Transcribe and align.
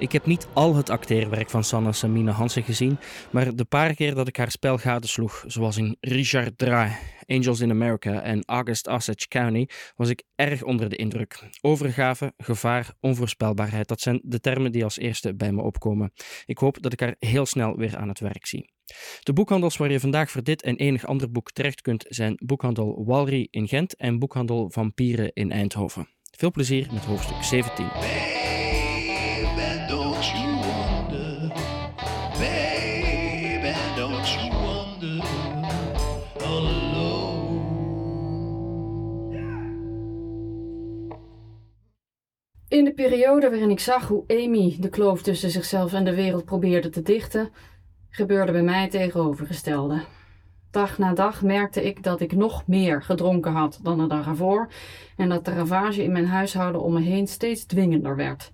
Ik 0.00 0.12
heb 0.12 0.26
niet 0.26 0.48
al 0.52 0.74
het 0.74 0.90
acteerwerk 0.90 1.50
van 1.50 1.64
Sanna 1.64 1.92
Samina 1.92 2.32
Hansen 2.32 2.62
gezien, 2.62 2.98
maar 3.30 3.54
de 3.54 3.64
paar 3.64 3.94
keer 3.94 4.14
dat 4.14 4.28
ik 4.28 4.36
haar 4.36 4.50
spel 4.50 4.78
gadesloeg, 4.78 5.44
zoals 5.46 5.76
in 5.76 5.96
Richard 6.00 6.58
Dra, 6.58 6.98
Angels 7.26 7.60
in 7.60 7.70
America 7.70 8.22
en 8.22 8.42
August 8.44 8.86
Osage 8.86 9.28
County, 9.28 9.66
was 9.96 10.08
ik 10.08 10.22
erg 10.34 10.62
onder 10.62 10.88
de 10.88 10.96
indruk. 10.96 11.48
Overgave, 11.60 12.32
gevaar, 12.36 12.94
onvoorspelbaarheid, 13.00 13.88
dat 13.88 14.00
zijn 14.00 14.20
de 14.22 14.40
termen 14.40 14.72
die 14.72 14.84
als 14.84 14.98
eerste 14.98 15.34
bij 15.34 15.52
me 15.52 15.62
opkomen. 15.62 16.12
Ik 16.44 16.58
hoop 16.58 16.82
dat 16.82 16.92
ik 16.92 17.00
haar 17.00 17.16
heel 17.18 17.46
snel 17.46 17.76
weer 17.76 17.96
aan 17.96 18.08
het 18.08 18.20
werk 18.20 18.46
zie. 18.46 18.72
De 19.22 19.32
boekhandels 19.32 19.76
waar 19.76 19.92
je 19.92 20.00
vandaag 20.00 20.30
voor 20.30 20.42
dit 20.42 20.62
en 20.62 20.76
enig 20.76 21.06
ander 21.06 21.30
boek 21.30 21.52
terecht 21.52 21.80
kunt 21.80 22.04
zijn 22.08 22.34
boekhandel 22.44 23.04
Walry 23.04 23.48
in 23.50 23.68
Gent 23.68 23.96
en 23.96 24.18
boekhandel 24.18 24.70
Vampieren 24.70 25.30
in 25.32 25.50
Eindhoven. 25.50 26.08
Veel 26.36 26.50
plezier 26.50 26.88
met 26.92 27.04
hoofdstuk 27.04 27.42
17. 27.42 28.59
Periode 43.08 43.50
waarin 43.50 43.70
ik 43.70 43.80
zag 43.80 44.08
hoe 44.08 44.24
Amy 44.26 44.76
de 44.80 44.88
kloof 44.88 45.22
tussen 45.22 45.50
zichzelf 45.50 45.92
en 45.92 46.04
de 46.04 46.14
wereld 46.14 46.44
probeerde 46.44 46.88
te 46.88 47.02
dichten, 47.02 47.48
gebeurde 48.10 48.52
bij 48.52 48.62
mij 48.62 48.82
het 48.82 48.90
tegenovergestelde. 48.90 50.02
Dag 50.70 50.98
na 50.98 51.12
dag 51.14 51.42
merkte 51.42 51.84
ik 51.84 52.02
dat 52.02 52.20
ik 52.20 52.32
nog 52.32 52.66
meer 52.66 53.02
gedronken 53.02 53.52
had 53.52 53.80
dan 53.82 53.98
de 53.98 54.06
dag 54.06 54.26
ervoor 54.26 54.68
en 55.16 55.28
dat 55.28 55.44
de 55.44 55.50
ravage 55.50 56.02
in 56.02 56.12
mijn 56.12 56.26
huishouden 56.26 56.82
om 56.82 56.92
me 56.92 57.00
heen 57.00 57.26
steeds 57.26 57.64
dwingender 57.64 58.16
werd. 58.16 58.52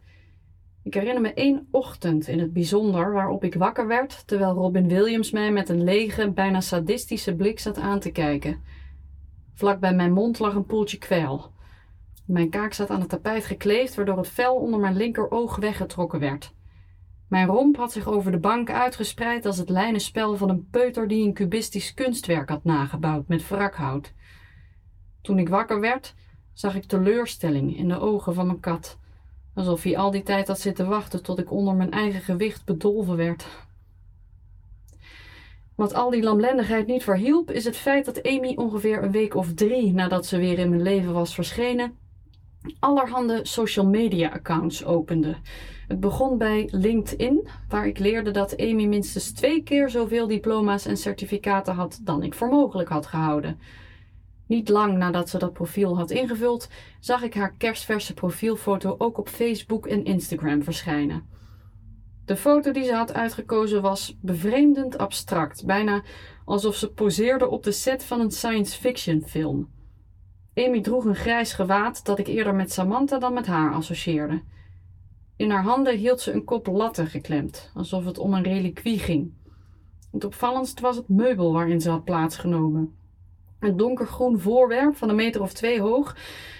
Ik 0.82 0.94
herinner 0.94 1.22
me 1.22 1.32
één 1.34 1.68
ochtend 1.70 2.28
in 2.28 2.38
het 2.38 2.52
bijzonder 2.52 3.12
waarop 3.12 3.44
ik 3.44 3.54
wakker 3.54 3.86
werd 3.86 4.26
terwijl 4.26 4.54
Robin 4.54 4.88
Williams 4.88 5.30
mij 5.30 5.52
met 5.52 5.68
een 5.68 5.84
lege, 5.84 6.30
bijna 6.30 6.60
sadistische 6.60 7.34
blik 7.34 7.58
zat 7.58 7.78
aan 7.78 8.00
te 8.00 8.10
kijken. 8.10 8.62
Vlak 9.54 9.80
bij 9.80 9.94
mijn 9.94 10.12
mond 10.12 10.38
lag 10.38 10.54
een 10.54 10.66
poeltje 10.66 10.98
kwijl. 10.98 11.54
Mijn 12.26 12.50
kaak 12.50 12.72
zat 12.72 12.90
aan 12.90 13.00
het 13.00 13.08
tapijt 13.08 13.44
gekleefd, 13.44 13.94
waardoor 13.94 14.16
het 14.16 14.28
vel 14.28 14.54
onder 14.54 14.80
mijn 14.80 14.96
linkeroog 14.96 15.56
weggetrokken 15.56 16.20
werd. 16.20 16.54
Mijn 17.28 17.46
romp 17.46 17.76
had 17.76 17.92
zich 17.92 18.06
over 18.06 18.30
de 18.30 18.38
bank 18.38 18.70
uitgespreid 18.70 19.46
als 19.46 19.58
het 19.58 19.68
lijnenspel 19.68 20.36
van 20.36 20.48
een 20.48 20.68
peuter 20.70 21.08
die 21.08 21.26
een 21.26 21.34
cubistisch 21.34 21.94
kunstwerk 21.94 22.48
had 22.48 22.64
nagebouwd 22.64 23.28
met 23.28 23.48
wrakhout. 23.48 24.12
Toen 25.22 25.38
ik 25.38 25.48
wakker 25.48 25.80
werd, 25.80 26.14
zag 26.52 26.74
ik 26.74 26.84
teleurstelling 26.84 27.76
in 27.76 27.88
de 27.88 27.98
ogen 27.98 28.34
van 28.34 28.46
mijn 28.46 28.60
kat, 28.60 28.98
alsof 29.54 29.82
hij 29.82 29.96
al 29.96 30.10
die 30.10 30.22
tijd 30.22 30.48
had 30.48 30.60
zitten 30.60 30.88
wachten 30.88 31.22
tot 31.22 31.38
ik 31.38 31.50
onder 31.50 31.74
mijn 31.74 31.90
eigen 31.90 32.20
gewicht 32.20 32.64
bedolven 32.64 33.16
werd. 33.16 33.46
Wat 35.74 35.94
al 35.94 36.10
die 36.10 36.22
lamlendigheid 36.22 36.86
niet 36.86 37.02
verhielp, 37.02 37.50
is 37.50 37.64
het 37.64 37.76
feit 37.76 38.04
dat 38.04 38.22
Amy 38.22 38.52
ongeveer 38.56 39.02
een 39.02 39.10
week 39.10 39.34
of 39.34 39.54
drie 39.54 39.92
nadat 39.92 40.26
ze 40.26 40.38
weer 40.38 40.58
in 40.58 40.68
mijn 40.68 40.82
leven 40.82 41.12
was 41.12 41.34
verschenen, 41.34 41.98
allerhande 42.78 43.40
social 43.42 43.86
media 43.86 44.28
accounts 44.28 44.84
opende. 44.84 45.36
Het 45.88 46.00
begon 46.00 46.38
bij 46.38 46.68
LinkedIn, 46.70 47.48
waar 47.68 47.86
ik 47.86 47.98
leerde 47.98 48.30
dat 48.30 48.56
Amy 48.56 48.84
minstens 48.84 49.32
twee 49.32 49.62
keer 49.62 49.90
zoveel 49.90 50.26
diploma's 50.26 50.86
en 50.86 50.96
certificaten 50.96 51.74
had 51.74 52.00
dan 52.02 52.22
ik 52.22 52.34
voor 52.34 52.48
mogelijk 52.48 52.88
had 52.88 53.06
gehouden. 53.06 53.58
Niet 54.46 54.68
lang 54.68 54.96
nadat 54.96 55.28
ze 55.28 55.38
dat 55.38 55.52
profiel 55.52 55.96
had 55.96 56.10
ingevuld, 56.10 56.68
zag 57.00 57.22
ik 57.22 57.34
haar 57.34 57.54
kerstverse 57.58 58.14
profielfoto 58.14 58.94
ook 58.98 59.18
op 59.18 59.28
Facebook 59.28 59.86
en 59.86 60.04
Instagram 60.04 60.62
verschijnen. 60.62 61.34
De 62.24 62.36
foto 62.36 62.72
die 62.72 62.84
ze 62.84 62.94
had 62.94 63.14
uitgekozen 63.14 63.82
was 63.82 64.16
bevreemdend 64.20 64.98
abstract, 64.98 65.64
bijna 65.64 66.02
alsof 66.44 66.76
ze 66.76 66.92
poseerde 66.92 67.48
op 67.48 67.62
de 67.62 67.72
set 67.72 68.04
van 68.04 68.20
een 68.20 68.30
science 68.30 68.78
fiction 68.78 69.22
film. 69.26 69.68
Amy 70.58 70.80
droeg 70.80 71.04
een 71.04 71.14
grijs 71.14 71.52
gewaad 71.52 72.04
dat 72.04 72.18
ik 72.18 72.26
eerder 72.26 72.54
met 72.54 72.72
Samantha 72.72 73.18
dan 73.18 73.32
met 73.32 73.46
haar 73.46 73.72
associeerde. 73.72 74.42
In 75.36 75.50
haar 75.50 75.62
handen 75.62 75.96
hield 75.96 76.20
ze 76.20 76.32
een 76.32 76.44
kop 76.44 76.66
latten 76.66 77.06
geklemd, 77.06 77.70
alsof 77.74 78.04
het 78.04 78.18
om 78.18 78.34
een 78.34 78.42
reliquie 78.42 78.98
ging. 78.98 79.32
Het 80.12 80.24
opvallendst 80.24 80.80
was 80.80 80.96
het 80.96 81.08
meubel 81.08 81.52
waarin 81.52 81.80
ze 81.80 81.90
had 81.90 82.04
plaatsgenomen. 82.04 82.94
Een 83.60 83.76
donkergroen 83.76 84.40
voorwerp 84.40 84.96
van 84.96 85.08
een 85.08 85.14
meter 85.14 85.42
of 85.42 85.52
twee 85.52 85.80
hoog, 85.80 86.16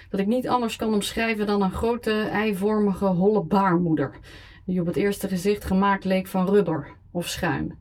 dat 0.09 0.19
ik 0.19 0.27
niet 0.27 0.47
anders 0.47 0.75
kan 0.75 0.93
omschrijven 0.93 1.45
dan 1.47 1.61
een 1.61 1.71
grote, 1.71 2.11
eivormige, 2.11 3.05
holle 3.05 3.43
baarmoeder, 3.43 4.19
die 4.65 4.79
op 4.79 4.87
het 4.87 4.95
eerste 4.95 5.27
gezicht 5.27 5.65
gemaakt 5.65 6.03
leek 6.03 6.27
van 6.27 6.49
rubber 6.49 6.87
of 7.11 7.27
schuim. 7.27 7.77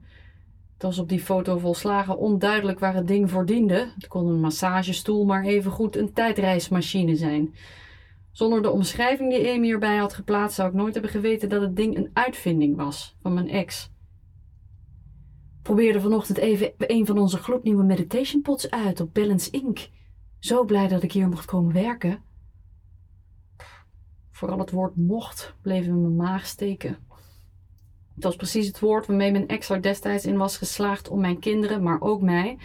Het 0.77 0.85
was 0.85 0.99
op 0.99 1.09
die 1.09 1.21
foto 1.21 1.59
volslagen 1.59 2.19
onduidelijk 2.19 2.79
waar 2.79 2.95
het 2.95 3.09
ding 3.09 3.31
voor 3.31 3.47
diende. 3.47 3.93
Het 3.95 4.07
kon 4.07 4.27
een 4.27 4.41
massagestoel, 4.41 5.25
maar 5.25 5.45
evengoed 5.45 5.97
een 5.97 6.13
tijdreismachine 6.13 7.17
zijn. 7.17 7.55
Zonder 8.31 8.63
de 8.63 8.71
omschrijving 8.71 9.31
die 9.31 9.53
Amy 9.53 9.71
erbij 9.71 9.97
had 9.97 10.15
geplaatst, 10.15 10.57
zou 10.57 10.69
ik 10.69 10.75
nooit 10.75 10.93
hebben 10.93 11.11
geweten 11.11 11.49
dat 11.49 11.61
het 11.61 11.77
ding 11.77 11.97
een 11.97 12.11
uitvinding 12.13 12.77
was 12.77 13.17
van 13.21 13.35
mijn 13.35 13.49
ex. 13.49 13.91
Probeerde 15.63 16.01
vanochtend 16.01 16.39
even 16.39 16.73
een 16.77 17.07
van 17.07 17.19
onze 17.19 17.39
gloednieuwe 17.39 17.85
meditation 17.85 18.43
pots 18.43 18.71
uit 18.71 19.01
op 19.01 19.15
Balance 19.15 19.51
Inc. 19.51 19.89
Zo 20.39 20.65
blij 20.65 20.89
dat 20.89 21.03
ik 21.03 21.13
hier 21.13 21.29
mocht 21.29 21.45
komen 21.45 21.73
werken. 21.73 22.23
Vooral 24.31 24.59
het 24.59 24.71
woord 24.71 24.97
mocht 24.97 25.55
bleef 25.63 25.87
in 25.87 26.01
mijn 26.01 26.17
maag 26.17 26.47
steken. 26.47 27.06
Het 28.17 28.25
was 28.25 28.37
precies 28.37 28.67
het 28.67 28.81
woord 28.81 29.07
waarmee 29.07 29.33
mijn 29.33 29.49
ex 29.49 29.69
er 29.69 29.83
destijds 29.83 30.27
in 30.27 30.37
was 30.37 30.57
geslaagd 30.57 31.09
om 31.09 31.21
mijn 31.21 31.39
kinderen, 31.39 31.83
maar 31.83 32.01
ook 32.01 32.21
mij, 32.21 32.59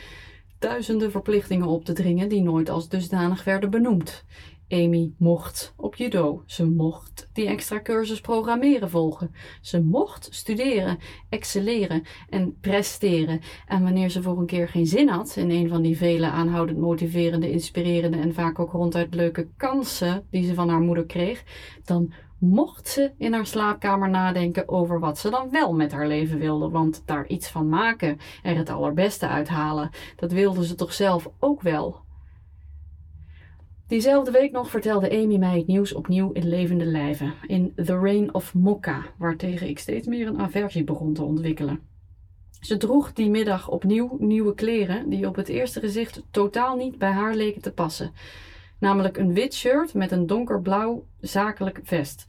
duizenden 0.60 1.12
verplichtingen 1.12 1.68
op 1.68 1.86
te 1.86 1.94
dringen 1.94 2.30
die 2.30 2.42
nooit 2.42 2.70
als 2.70 2.90
dusdanig 2.90 3.44
werden 3.44 3.70
benoemd. 3.70 4.24
Amy 4.72 5.14
mocht 5.18 5.74
op 5.76 5.96
judo. 5.96 6.44
Ze 6.46 6.66
mocht 6.66 7.30
die 7.34 7.48
extra 7.48 7.82
cursus 7.82 8.22
programmeren 8.22 8.90
volgen. 8.90 9.36
Ze 9.62 9.82
mocht 9.82 10.28
studeren, 10.32 10.98
excelleren 11.30 12.04
en 12.30 12.58
presteren. 12.60 13.42
En 13.68 13.84
wanneer 13.84 14.10
ze 14.10 14.22
voor 14.22 14.40
een 14.40 14.46
keer 14.46 14.68
geen 14.68 14.86
zin 14.86 15.10
had 15.10 15.36
in 15.36 15.50
een 15.50 15.70
van 15.70 15.82
die 15.82 15.98
vele 15.98 16.30
aanhoudend 16.30 16.78
motiverende, 16.80 17.52
inspirerende 17.52 18.18
en 18.18 18.34
vaak 18.34 18.60
ook 18.60 18.72
ronduit 18.72 19.16
leuke 19.16 19.48
kansen 19.58 20.26
die 20.30 20.46
ze 20.46 20.54
van 20.54 20.70
haar 20.70 20.82
moeder 20.82 21.06
kreeg, 21.06 21.44
dan 21.84 22.14
mocht 22.42 22.88
ze 22.88 23.12
in 23.18 23.34
haar 23.34 23.46
slaapkamer 23.46 24.10
nadenken 24.10 24.70
over 24.70 25.00
wat 25.00 25.20
ze 25.20 25.30
dan 25.30 25.50
wel 25.50 25.74
met 25.74 25.92
haar 25.92 26.08
leven 26.08 26.40
wilde. 26.40 26.70
Want 26.70 27.04
daar 27.06 27.28
iets 27.28 27.50
van 27.50 27.70
maken, 27.70 28.18
er 28.44 28.58
het 28.58 28.70
allerbeste 28.70 29.28
uithalen, 29.28 29.90
dat 30.16 30.32
wilde 30.32 30.66
ze 30.66 30.76
toch 30.76 30.94
zelf 30.94 31.30
ook 31.40 31.62
wel. 31.62 32.00
Diezelfde 33.88 34.32
week 34.32 34.52
nog 34.52 34.70
vertelde 34.70 35.12
Amy 35.12 35.38
mij 35.38 35.58
het 35.58 35.68
nieuws 35.68 35.94
opnieuw 35.94 36.32
in 36.32 36.48
levende 36.48 36.86
lijven. 36.86 37.34
In 37.48 37.74
The 37.76 38.00
Reign 38.00 38.30
of 38.34 38.54
Mokka, 38.54 39.06
waartegen 39.18 39.70
ik 39.70 39.80
steeds 39.80 40.08
meer 40.08 40.28
een 40.28 40.40
aversie 40.40 40.84
begon 40.84 41.14
te 41.14 41.24
ontwikkelen. 41.24 41.80
Ze 42.62 42.78
droeg 42.78 43.14
die 43.14 43.30
middag 43.30 43.70
opnieuw 43.70 44.16
nieuwe 44.20 44.54
kleren 44.54 45.10
die 45.10 45.28
op 45.28 45.36
het 45.36 45.48
eerste 45.48 45.80
gezicht 45.80 46.24
totaal 46.32 46.76
niet 46.76 46.98
bij 46.98 47.12
haar 47.12 47.36
leken 47.36 47.62
te 47.62 47.74
passen. 47.74 48.12
Namelijk 48.82 49.18
een 49.18 49.34
wit 49.34 49.54
shirt 49.54 49.94
met 49.94 50.12
een 50.12 50.28
donkerblauw 50.28 51.06
zakelijk 51.20 51.80
vest. 51.84 52.26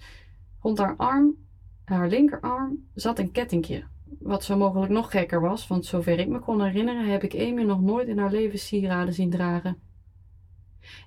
Rond 0.60 0.78
haar 0.78 0.96
arm, 0.96 1.36
haar 1.84 2.08
linkerarm, 2.08 2.88
zat 2.94 3.18
een 3.18 3.30
kettingje. 3.30 3.84
Wat 4.18 4.44
zo 4.44 4.56
mogelijk 4.56 4.92
nog 4.92 5.10
gekker 5.10 5.40
was, 5.40 5.66
want 5.66 5.86
zover 5.86 6.18
ik 6.18 6.28
me 6.28 6.38
kon 6.38 6.62
herinneren 6.62 7.10
heb 7.10 7.22
ik 7.22 7.34
Amy 7.34 7.62
nog 7.62 7.80
nooit 7.80 8.08
in 8.08 8.18
haar 8.18 8.30
leven 8.30 8.58
sieraden 8.58 9.14
zien 9.14 9.30
dragen. 9.30 9.80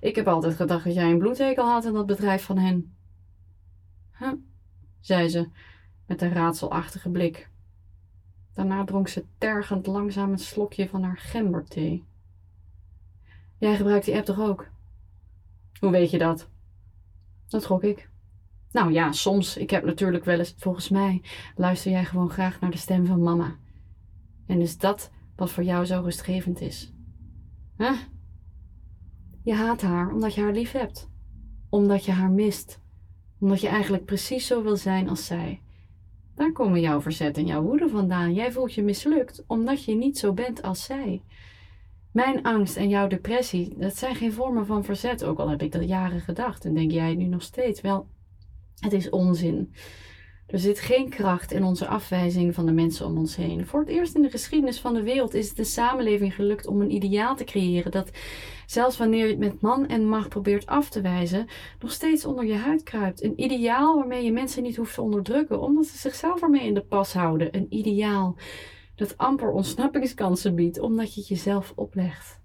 Ik 0.00 0.16
heb 0.16 0.26
altijd 0.26 0.54
gedacht 0.54 0.84
dat 0.84 0.94
jij 0.94 1.10
een 1.10 1.18
bloedhekel 1.18 1.64
had 1.64 1.84
in 1.84 1.92
dat 1.92 2.06
bedrijf 2.06 2.44
van 2.44 2.58
hen. 2.58 2.96
Huh, 4.18 4.32
zei 5.00 5.28
ze 5.28 5.48
met 6.06 6.22
een 6.22 6.32
raadselachtige 6.32 7.10
blik. 7.10 7.50
Daarna 8.54 8.84
dronk 8.84 9.08
ze 9.08 9.24
tergend 9.38 9.86
langzaam 9.86 10.32
een 10.32 10.38
slokje 10.38 10.88
van 10.88 11.02
haar 11.02 11.18
gemberthee. 11.18 12.04
Jij 13.58 13.76
gebruikt 13.76 14.04
die 14.04 14.16
app 14.16 14.24
toch 14.24 14.40
ook? 14.40 14.74
Hoe 15.80 15.90
weet 15.90 16.10
je 16.10 16.18
dat? 16.18 16.48
Dat 17.48 17.66
gok 17.66 17.82
ik. 17.82 18.10
Nou 18.72 18.92
ja, 18.92 19.12
soms. 19.12 19.56
Ik 19.56 19.70
heb 19.70 19.84
natuurlijk 19.84 20.24
wel 20.24 20.38
eens. 20.38 20.54
Volgens 20.58 20.88
mij 20.88 21.22
luister 21.54 21.90
jij 21.90 22.04
gewoon 22.04 22.30
graag 22.30 22.60
naar 22.60 22.70
de 22.70 22.76
stem 22.76 23.06
van 23.06 23.22
mama. 23.22 23.56
En 24.46 24.60
is 24.60 24.78
dat 24.78 25.10
wat 25.36 25.50
voor 25.50 25.64
jou 25.64 25.84
zo 25.84 26.00
rustgevend 26.00 26.60
is? 26.60 26.92
Huh? 27.76 27.98
Je 29.42 29.54
haat 29.54 29.82
haar 29.82 30.12
omdat 30.12 30.34
je 30.34 30.40
haar 30.40 30.52
lief 30.52 30.72
hebt. 30.72 31.10
Omdat 31.68 32.04
je 32.04 32.12
haar 32.12 32.30
mist. 32.30 32.80
Omdat 33.40 33.60
je 33.60 33.68
eigenlijk 33.68 34.04
precies 34.04 34.46
zo 34.46 34.62
wil 34.62 34.76
zijn 34.76 35.08
als 35.08 35.26
zij. 35.26 35.62
Daar 36.34 36.52
komen 36.52 36.80
jouw 36.80 37.00
verzet 37.00 37.36
en 37.36 37.46
jouw 37.46 37.62
woede 37.62 37.88
vandaan. 37.88 38.34
Jij 38.34 38.52
voelt 38.52 38.74
je 38.74 38.82
mislukt 38.82 39.44
omdat 39.46 39.84
je 39.84 39.94
niet 39.94 40.18
zo 40.18 40.32
bent 40.32 40.62
als 40.62 40.84
zij. 40.84 41.22
Mijn 42.16 42.42
angst 42.42 42.76
en 42.76 42.88
jouw 42.88 43.06
depressie, 43.06 43.74
dat 43.78 43.96
zijn 43.96 44.14
geen 44.14 44.32
vormen 44.32 44.66
van 44.66 44.84
verzet, 44.84 45.24
ook 45.24 45.38
al 45.38 45.48
heb 45.48 45.62
ik 45.62 45.72
dat 45.72 45.88
jaren 45.88 46.20
gedacht 46.20 46.64
en 46.64 46.74
denk 46.74 46.90
jij 46.90 47.14
nu 47.14 47.24
nog 47.24 47.42
steeds. 47.42 47.80
Wel, 47.80 48.06
het 48.78 48.92
is 48.92 49.10
onzin. 49.10 49.74
Er 50.46 50.58
zit 50.58 50.80
geen 50.80 51.08
kracht 51.08 51.52
in 51.52 51.64
onze 51.64 51.86
afwijzing 51.86 52.54
van 52.54 52.66
de 52.66 52.72
mensen 52.72 53.06
om 53.06 53.18
ons 53.18 53.36
heen. 53.36 53.66
Voor 53.66 53.80
het 53.80 53.88
eerst 53.88 54.14
in 54.14 54.22
de 54.22 54.30
geschiedenis 54.30 54.80
van 54.80 54.94
de 54.94 55.02
wereld 55.02 55.34
is 55.34 55.48
het 55.48 55.56
de 55.56 55.64
samenleving 55.64 56.34
gelukt 56.34 56.66
om 56.66 56.80
een 56.80 56.94
ideaal 56.94 57.36
te 57.36 57.44
creëren 57.44 57.90
dat, 57.90 58.10
zelfs 58.66 58.96
wanneer 58.96 59.24
je 59.24 59.30
het 59.30 59.38
met 59.38 59.60
man 59.60 59.86
en 59.86 60.08
macht 60.08 60.28
probeert 60.28 60.66
af 60.66 60.90
te 60.90 61.00
wijzen, 61.00 61.46
nog 61.80 61.92
steeds 61.92 62.24
onder 62.24 62.44
je 62.44 62.54
huid 62.54 62.82
kruipt. 62.82 63.22
Een 63.22 63.42
ideaal 63.42 63.96
waarmee 63.96 64.24
je 64.24 64.32
mensen 64.32 64.62
niet 64.62 64.76
hoeft 64.76 64.94
te 64.94 65.02
onderdrukken, 65.02 65.60
omdat 65.60 65.86
ze 65.86 65.98
zichzelf 65.98 66.42
ermee 66.42 66.66
in 66.66 66.74
de 66.74 66.84
pas 66.84 67.12
houden. 67.12 67.56
Een 67.56 67.66
ideaal 67.68 68.36
dat 68.96 69.16
amper 69.16 69.50
ontsnappingskansen 69.50 70.54
biedt, 70.54 70.80
omdat 70.80 71.14
je 71.14 71.20
het 71.20 71.28
jezelf 71.28 71.72
oplegt. 71.76 72.40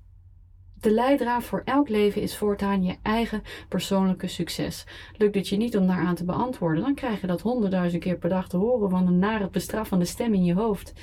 De 0.80 0.92
leidraad 0.92 1.44
voor 1.44 1.62
elk 1.66 1.90
leven 1.90 2.22
is 2.22 2.38
voortaan 2.38 2.84
je 2.84 2.96
eigen 3.02 3.42
persoonlijke 3.70 4.28
succes. 4.28 4.86
Lukt 5.18 5.36
het 5.36 5.48
je 5.48 5.58
niet 5.58 5.78
om 5.78 5.88
daaraan 5.88 6.16
te 6.16 6.26
beantwoorden, 6.26 6.84
dan 6.84 6.96
krijg 6.96 7.22
je 7.22 7.28
dat 7.28 7.42
honderdduizend 7.42 8.04
keer 8.04 8.18
per 8.18 8.30
dag 8.30 8.50
te 8.50 8.58
horen 8.58 8.90
van 8.90 9.08
een 9.08 9.20
nare 9.20 9.50
bestraffende 9.50 10.06
stem 10.06 10.34
in 10.34 10.44
je 10.44 10.54
hoofd. 10.54 10.94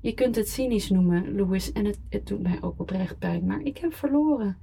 Je 0.00 0.12
kunt 0.14 0.36
het 0.36 0.48
cynisch 0.48 0.90
noemen, 0.90 1.34
Louis, 1.36 1.72
en 1.72 1.84
het, 1.84 1.98
het 2.08 2.26
doet 2.26 2.42
mij 2.42 2.58
ook 2.60 2.80
oprecht 2.80 3.18
pijn, 3.18 3.46
maar 3.46 3.60
ik 3.60 3.78
heb 3.78 3.94
verloren. 3.94 4.58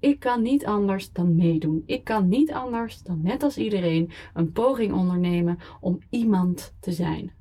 Ik 0.00 0.20
kan 0.20 0.42
niet 0.42 0.66
anders 0.66 1.12
dan 1.12 1.36
meedoen. 1.36 1.82
Ik 1.86 2.04
kan 2.04 2.28
niet 2.28 2.52
anders 2.52 3.02
dan 3.02 3.20
net 3.22 3.42
als 3.42 3.58
iedereen 3.58 4.10
een 4.34 4.52
poging 4.52 4.92
ondernemen 4.92 5.58
om 5.80 5.98
iemand 6.10 6.74
te 6.80 6.92
zijn. 6.92 7.32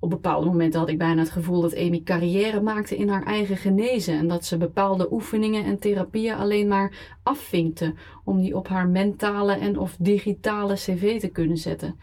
Op 0.00 0.10
bepaalde 0.10 0.46
momenten 0.46 0.80
had 0.80 0.88
ik 0.88 0.98
bijna 0.98 1.20
het 1.20 1.30
gevoel 1.30 1.60
dat 1.60 1.76
Amy 1.76 2.02
carrière 2.02 2.60
maakte 2.60 2.96
in 2.96 3.08
haar 3.08 3.22
eigen 3.22 3.56
genezen 3.56 4.18
en 4.18 4.28
dat 4.28 4.44
ze 4.44 4.56
bepaalde 4.56 5.12
oefeningen 5.12 5.64
en 5.64 5.78
therapieën 5.78 6.34
alleen 6.34 6.68
maar 6.68 7.16
afvinkte 7.22 7.94
om 8.24 8.40
die 8.40 8.56
op 8.56 8.68
haar 8.68 8.88
mentale 8.88 9.52
en 9.52 9.78
of 9.78 9.96
digitale 9.98 10.74
cv 10.74 11.20
te 11.20 11.28
kunnen 11.28 11.56
zetten. 11.56 12.00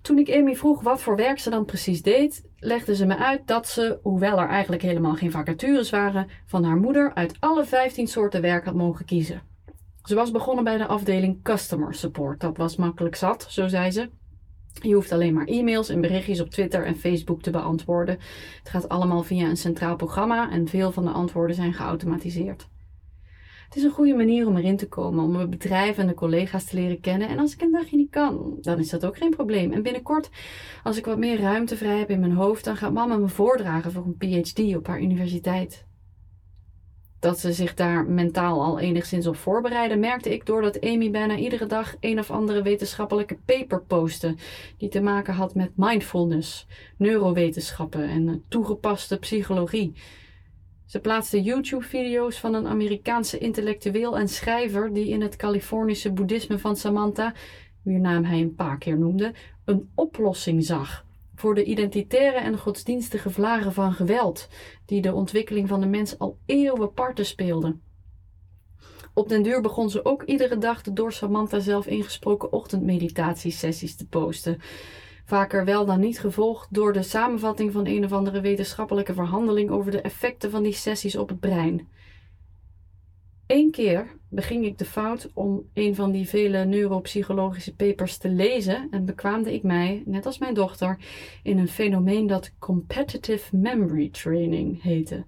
Toen 0.00 0.18
ik 0.18 0.30
Amy 0.30 0.54
vroeg 0.54 0.82
wat 0.82 1.00
voor 1.02 1.16
werk 1.16 1.38
ze 1.38 1.50
dan 1.50 1.64
precies 1.64 2.02
deed, 2.02 2.48
legde 2.58 2.94
ze 2.94 3.06
me 3.06 3.16
uit 3.16 3.46
dat 3.46 3.68
ze, 3.68 3.98
hoewel 4.02 4.38
er 4.38 4.48
eigenlijk 4.48 4.82
helemaal 4.82 5.14
geen 5.14 5.30
vacatures 5.30 5.90
waren, 5.90 6.28
van 6.46 6.64
haar 6.64 6.76
moeder 6.76 7.14
uit 7.14 7.36
alle 7.40 7.64
15 7.64 8.06
soorten 8.06 8.42
werk 8.42 8.64
had 8.64 8.74
mogen 8.74 9.04
kiezen. 9.04 9.42
Ze 10.02 10.14
was 10.14 10.30
begonnen 10.30 10.64
bij 10.64 10.76
de 10.76 10.86
afdeling 10.86 11.42
Customer 11.42 11.94
Support. 11.94 12.40
Dat 12.40 12.56
was 12.56 12.76
makkelijk 12.76 13.14
zat, 13.14 13.46
zo 13.48 13.68
zei 13.68 13.90
ze. 13.90 14.10
Je 14.72 14.94
hoeft 14.94 15.12
alleen 15.12 15.34
maar 15.34 15.46
e-mails 15.46 15.88
en 15.88 16.00
berichtjes 16.00 16.40
op 16.40 16.50
Twitter 16.50 16.84
en 16.84 16.96
Facebook 16.96 17.42
te 17.42 17.50
beantwoorden. 17.50 18.18
Het 18.58 18.68
gaat 18.68 18.88
allemaal 18.88 19.22
via 19.22 19.48
een 19.48 19.56
centraal 19.56 19.96
programma 19.96 20.50
en 20.50 20.68
veel 20.68 20.92
van 20.92 21.04
de 21.04 21.10
antwoorden 21.10 21.56
zijn 21.56 21.72
geautomatiseerd. 21.72 22.68
Het 23.64 23.78
is 23.78 23.84
een 23.84 23.90
goede 23.90 24.14
manier 24.14 24.46
om 24.46 24.56
erin 24.56 24.76
te 24.76 24.88
komen, 24.88 25.24
om 25.24 25.32
mijn 25.32 25.50
bedrijf 25.50 25.98
en 25.98 26.06
de 26.06 26.14
collega's 26.14 26.64
te 26.64 26.76
leren 26.76 27.00
kennen. 27.00 27.28
En 27.28 27.38
als 27.38 27.52
ik 27.52 27.60
een 27.60 27.72
dagje 27.72 27.96
niet 27.96 28.10
kan, 28.10 28.56
dan 28.60 28.78
is 28.78 28.90
dat 28.90 29.06
ook 29.06 29.16
geen 29.16 29.30
probleem. 29.30 29.72
En 29.72 29.82
binnenkort, 29.82 30.30
als 30.82 30.96
ik 30.96 31.04
wat 31.04 31.18
meer 31.18 31.40
ruimte 31.40 31.76
vrij 31.76 31.98
heb 31.98 32.10
in 32.10 32.20
mijn 32.20 32.32
hoofd, 32.32 32.64
dan 32.64 32.76
gaat 32.76 32.92
mama 32.92 33.16
me 33.16 33.28
voordragen 33.28 33.92
voor 33.92 34.04
een 34.04 34.42
PhD 34.42 34.76
op 34.76 34.86
haar 34.86 35.00
universiteit 35.00 35.88
dat 37.20 37.38
ze 37.38 37.52
zich 37.52 37.74
daar 37.74 38.04
mentaal 38.04 38.62
al 38.62 38.78
enigszins 38.78 39.26
op 39.26 39.36
voorbereiden, 39.36 40.00
merkte 40.00 40.32
ik 40.32 40.46
doordat 40.46 40.80
Amy 40.80 41.10
bijna 41.10 41.36
iedere 41.36 41.66
dag 41.66 41.96
een 42.00 42.18
of 42.18 42.30
andere 42.30 42.62
wetenschappelijke 42.62 43.38
paper 43.44 43.82
postte 43.82 44.34
die 44.76 44.88
te 44.88 45.00
maken 45.00 45.34
had 45.34 45.54
met 45.54 45.70
mindfulness, 45.76 46.66
neurowetenschappen 46.96 48.08
en 48.08 48.44
toegepaste 48.48 49.18
psychologie. 49.18 49.92
Ze 50.86 51.00
plaatste 51.00 51.42
YouTube-video's 51.42 52.38
van 52.38 52.54
een 52.54 52.66
Amerikaanse 52.66 53.38
intellectueel 53.38 54.18
en 54.18 54.28
schrijver 54.28 54.92
die 54.92 55.08
in 55.08 55.22
het 55.22 55.36
Californische 55.36 56.12
boeddhisme 56.12 56.58
van 56.58 56.76
Samantha, 56.76 57.34
wier 57.82 58.00
naam 58.00 58.24
hij 58.24 58.40
een 58.40 58.54
paar 58.54 58.78
keer 58.78 58.98
noemde, 58.98 59.32
een 59.64 59.90
oplossing 59.94 60.64
zag 60.64 61.04
voor 61.40 61.54
de 61.54 61.64
identitaire 61.64 62.38
en 62.38 62.58
godsdienstige 62.58 63.30
vlagen 63.30 63.72
van 63.72 63.92
geweld, 63.92 64.48
die 64.86 65.02
de 65.02 65.14
ontwikkeling 65.14 65.68
van 65.68 65.80
de 65.80 65.86
mens 65.86 66.18
al 66.18 66.38
eeuwen 66.46 66.92
parten 66.92 67.26
speelden. 67.26 67.82
Op 69.14 69.28
den 69.28 69.42
duur 69.42 69.60
begon 69.60 69.90
ze 69.90 70.04
ook 70.04 70.22
iedere 70.22 70.58
dag 70.58 70.82
de 70.82 70.92
door 70.92 71.12
Samantha 71.12 71.60
zelf 71.60 71.86
ingesproken 71.86 72.52
ochtendmeditatiesessies 72.52 73.96
te 73.96 74.06
posten. 74.06 74.58
Vaker 75.24 75.64
wel 75.64 75.86
dan 75.86 76.00
niet 76.00 76.20
gevolgd 76.20 76.74
door 76.74 76.92
de 76.92 77.02
samenvatting 77.02 77.72
van 77.72 77.86
een 77.86 78.04
of 78.04 78.12
andere 78.12 78.40
wetenschappelijke 78.40 79.14
verhandeling 79.14 79.70
over 79.70 79.90
de 79.90 80.00
effecten 80.00 80.50
van 80.50 80.62
die 80.62 80.72
sessies 80.72 81.16
op 81.16 81.28
het 81.28 81.40
brein. 81.40 81.88
Eén 83.46 83.70
keer 83.70 84.19
beging 84.30 84.64
ik 84.64 84.78
de 84.78 84.84
fout 84.84 85.30
om 85.34 85.62
een 85.74 85.94
van 85.94 86.10
die 86.10 86.28
vele 86.28 86.64
neuropsychologische 86.64 87.74
papers 87.74 88.16
te 88.16 88.28
lezen 88.28 88.88
en 88.90 89.04
bekwaamde 89.04 89.54
ik 89.54 89.62
mij, 89.62 90.02
net 90.06 90.26
als 90.26 90.38
mijn 90.38 90.54
dochter, 90.54 90.98
in 91.42 91.58
een 91.58 91.68
fenomeen 91.68 92.26
dat 92.26 92.52
competitive 92.58 93.56
memory 93.56 94.08
training 94.08 94.82
heette. 94.82 95.24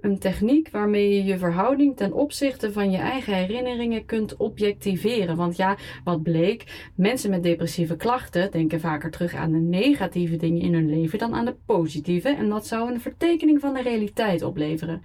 Een 0.00 0.18
techniek 0.18 0.70
waarmee 0.70 1.14
je 1.14 1.24
je 1.24 1.38
verhouding 1.38 1.96
ten 1.96 2.12
opzichte 2.12 2.72
van 2.72 2.90
je 2.90 2.96
eigen 2.96 3.34
herinneringen 3.34 4.04
kunt 4.04 4.36
objectiveren. 4.36 5.36
Want 5.36 5.56
ja, 5.56 5.76
wat 6.04 6.22
bleek, 6.22 6.90
mensen 6.96 7.30
met 7.30 7.42
depressieve 7.42 7.96
klachten 7.96 8.50
denken 8.50 8.80
vaker 8.80 9.10
terug 9.10 9.34
aan 9.34 9.52
de 9.52 9.58
negatieve 9.58 10.36
dingen 10.36 10.60
in 10.60 10.74
hun 10.74 10.90
leven 10.90 11.18
dan 11.18 11.34
aan 11.34 11.44
de 11.44 11.56
positieve. 11.66 12.28
En 12.28 12.48
dat 12.48 12.66
zou 12.66 12.92
een 12.92 13.00
vertekening 13.00 13.60
van 13.60 13.74
de 13.74 13.82
realiteit 13.82 14.42
opleveren. 14.42 15.02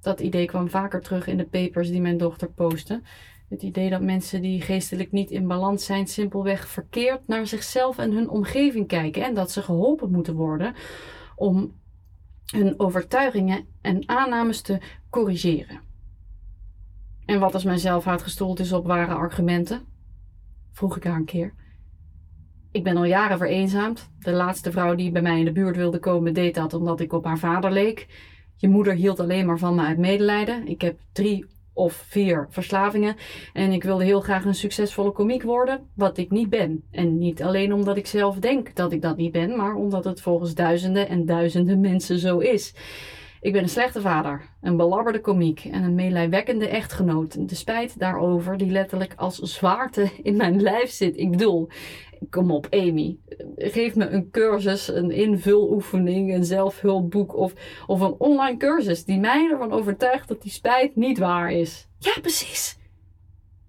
Dat 0.00 0.20
idee 0.20 0.46
kwam 0.46 0.68
vaker 0.68 1.00
terug 1.00 1.26
in 1.26 1.36
de 1.36 1.46
papers 1.46 1.90
die 1.90 2.00
mijn 2.00 2.18
dochter 2.18 2.50
postte. 2.50 3.02
Het 3.48 3.62
idee 3.62 3.90
dat 3.90 4.02
mensen 4.02 4.42
die 4.42 4.60
geestelijk 4.60 5.12
niet 5.12 5.30
in 5.30 5.46
balans 5.46 5.84
zijn, 5.84 6.06
simpelweg 6.06 6.68
verkeerd 6.68 7.26
naar 7.26 7.46
zichzelf 7.46 7.98
en 7.98 8.12
hun 8.12 8.28
omgeving 8.28 8.86
kijken. 8.86 9.24
En 9.24 9.34
dat 9.34 9.50
ze 9.50 9.62
geholpen 9.62 10.10
moeten 10.10 10.34
worden 10.34 10.74
om 11.36 11.72
hun 12.52 12.74
overtuigingen 12.80 13.66
en 13.80 14.08
aannames 14.08 14.60
te 14.60 14.78
corrigeren. 15.10 15.80
En 17.24 17.40
wat 17.40 17.54
als 17.54 17.64
mijn 17.64 17.78
zelfhaat 17.78 18.22
gestoeld 18.22 18.60
is 18.60 18.72
op 18.72 18.86
ware 18.86 19.14
argumenten? 19.14 19.82
Vroeg 20.72 20.96
ik 20.96 21.04
haar 21.04 21.16
een 21.16 21.24
keer. 21.24 21.54
Ik 22.70 22.84
ben 22.84 22.96
al 22.96 23.04
jaren 23.04 23.38
vereenzaamd. 23.38 24.10
De 24.18 24.32
laatste 24.32 24.72
vrouw 24.72 24.94
die 24.94 25.10
bij 25.10 25.22
mij 25.22 25.38
in 25.38 25.44
de 25.44 25.52
buurt 25.52 25.76
wilde 25.76 25.98
komen, 25.98 26.34
deed 26.34 26.54
dat 26.54 26.74
omdat 26.74 27.00
ik 27.00 27.12
op 27.12 27.24
haar 27.24 27.38
vader 27.38 27.70
leek. 27.72 28.06
Je 28.60 28.68
moeder 28.68 28.94
hield 28.94 29.20
alleen 29.20 29.46
maar 29.46 29.58
van 29.58 29.74
me 29.74 29.82
uit 29.82 29.98
medelijden. 29.98 30.68
Ik 30.68 30.80
heb 30.80 30.98
drie 31.12 31.46
of 31.72 31.92
vier 31.92 32.46
verslavingen. 32.50 33.16
En 33.52 33.72
ik 33.72 33.84
wilde 33.84 34.04
heel 34.04 34.20
graag 34.20 34.44
een 34.44 34.54
succesvolle 34.54 35.12
komiek 35.12 35.42
worden, 35.42 35.80
wat 35.94 36.18
ik 36.18 36.30
niet 36.30 36.50
ben. 36.50 36.82
En 36.90 37.18
niet 37.18 37.42
alleen 37.42 37.72
omdat 37.72 37.96
ik 37.96 38.06
zelf 38.06 38.36
denk 38.36 38.74
dat 38.74 38.92
ik 38.92 39.02
dat 39.02 39.16
niet 39.16 39.32
ben, 39.32 39.56
maar 39.56 39.74
omdat 39.74 40.04
het 40.04 40.20
volgens 40.20 40.54
duizenden 40.54 41.08
en 41.08 41.26
duizenden 41.26 41.80
mensen 41.80 42.18
zo 42.18 42.38
is. 42.38 42.74
Ik 43.40 43.52
ben 43.52 43.62
een 43.62 43.68
slechte 43.68 44.00
vader, 44.00 44.42
een 44.60 44.76
belabberde 44.76 45.20
komiek 45.20 45.64
en 45.64 45.82
een 45.82 45.94
meelijwekkende 45.94 46.68
echtgenoot. 46.68 47.48
De 47.48 47.54
spijt 47.54 47.98
daarover 47.98 48.56
die 48.56 48.70
letterlijk 48.70 49.14
als 49.16 49.38
zwaarte 49.38 50.10
in 50.22 50.36
mijn 50.36 50.62
lijf 50.62 50.90
zit. 50.90 51.16
Ik 51.16 51.30
bedoel, 51.30 51.68
kom 52.30 52.50
op 52.50 52.66
Amy, 52.70 53.18
geef 53.56 53.94
me 53.94 54.08
een 54.08 54.30
cursus, 54.30 54.88
een 54.88 55.10
invuloefening, 55.10 56.34
een 56.34 56.44
zelfhulpboek 56.44 57.36
of, 57.36 57.52
of 57.86 58.00
een 58.00 58.14
online 58.18 58.56
cursus 58.56 59.04
die 59.04 59.18
mij 59.18 59.48
ervan 59.50 59.72
overtuigt 59.72 60.28
dat 60.28 60.42
die 60.42 60.52
spijt 60.52 60.96
niet 60.96 61.18
waar 61.18 61.52
is. 61.52 61.88
Ja, 61.98 62.20
precies, 62.20 62.78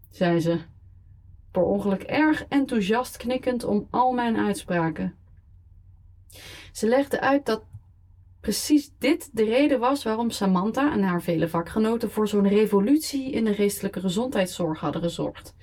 zei 0.10 0.40
ze, 0.40 0.58
per 1.52 1.64
ongeluk 1.64 2.04
erg 2.04 2.46
enthousiast 2.48 3.18
knikkend 3.18 3.64
om 3.64 3.88
al 3.90 4.12
mijn 4.12 4.38
uitspraken. 4.38 5.16
Ze 6.72 6.88
legde 6.88 7.20
uit 7.20 7.46
dat 7.46 7.64
precies 8.40 8.92
dit 9.00 9.30
de 9.34 9.44
reden 9.44 9.80
was 9.80 10.04
waarom 10.04 10.30
Samantha 10.30 10.94
en 10.94 11.04
haar 11.04 11.22
vele 11.22 11.50
vakgenoten 11.50 12.12
voor 12.12 12.28
zo'n 12.28 12.48
revolutie 12.48 13.32
in 13.32 13.46
de 13.46 13.54
geestelijke 13.54 14.00
gezondheidszorg 14.00 14.80
hadden 14.80 15.02
gezorgd. 15.02 15.56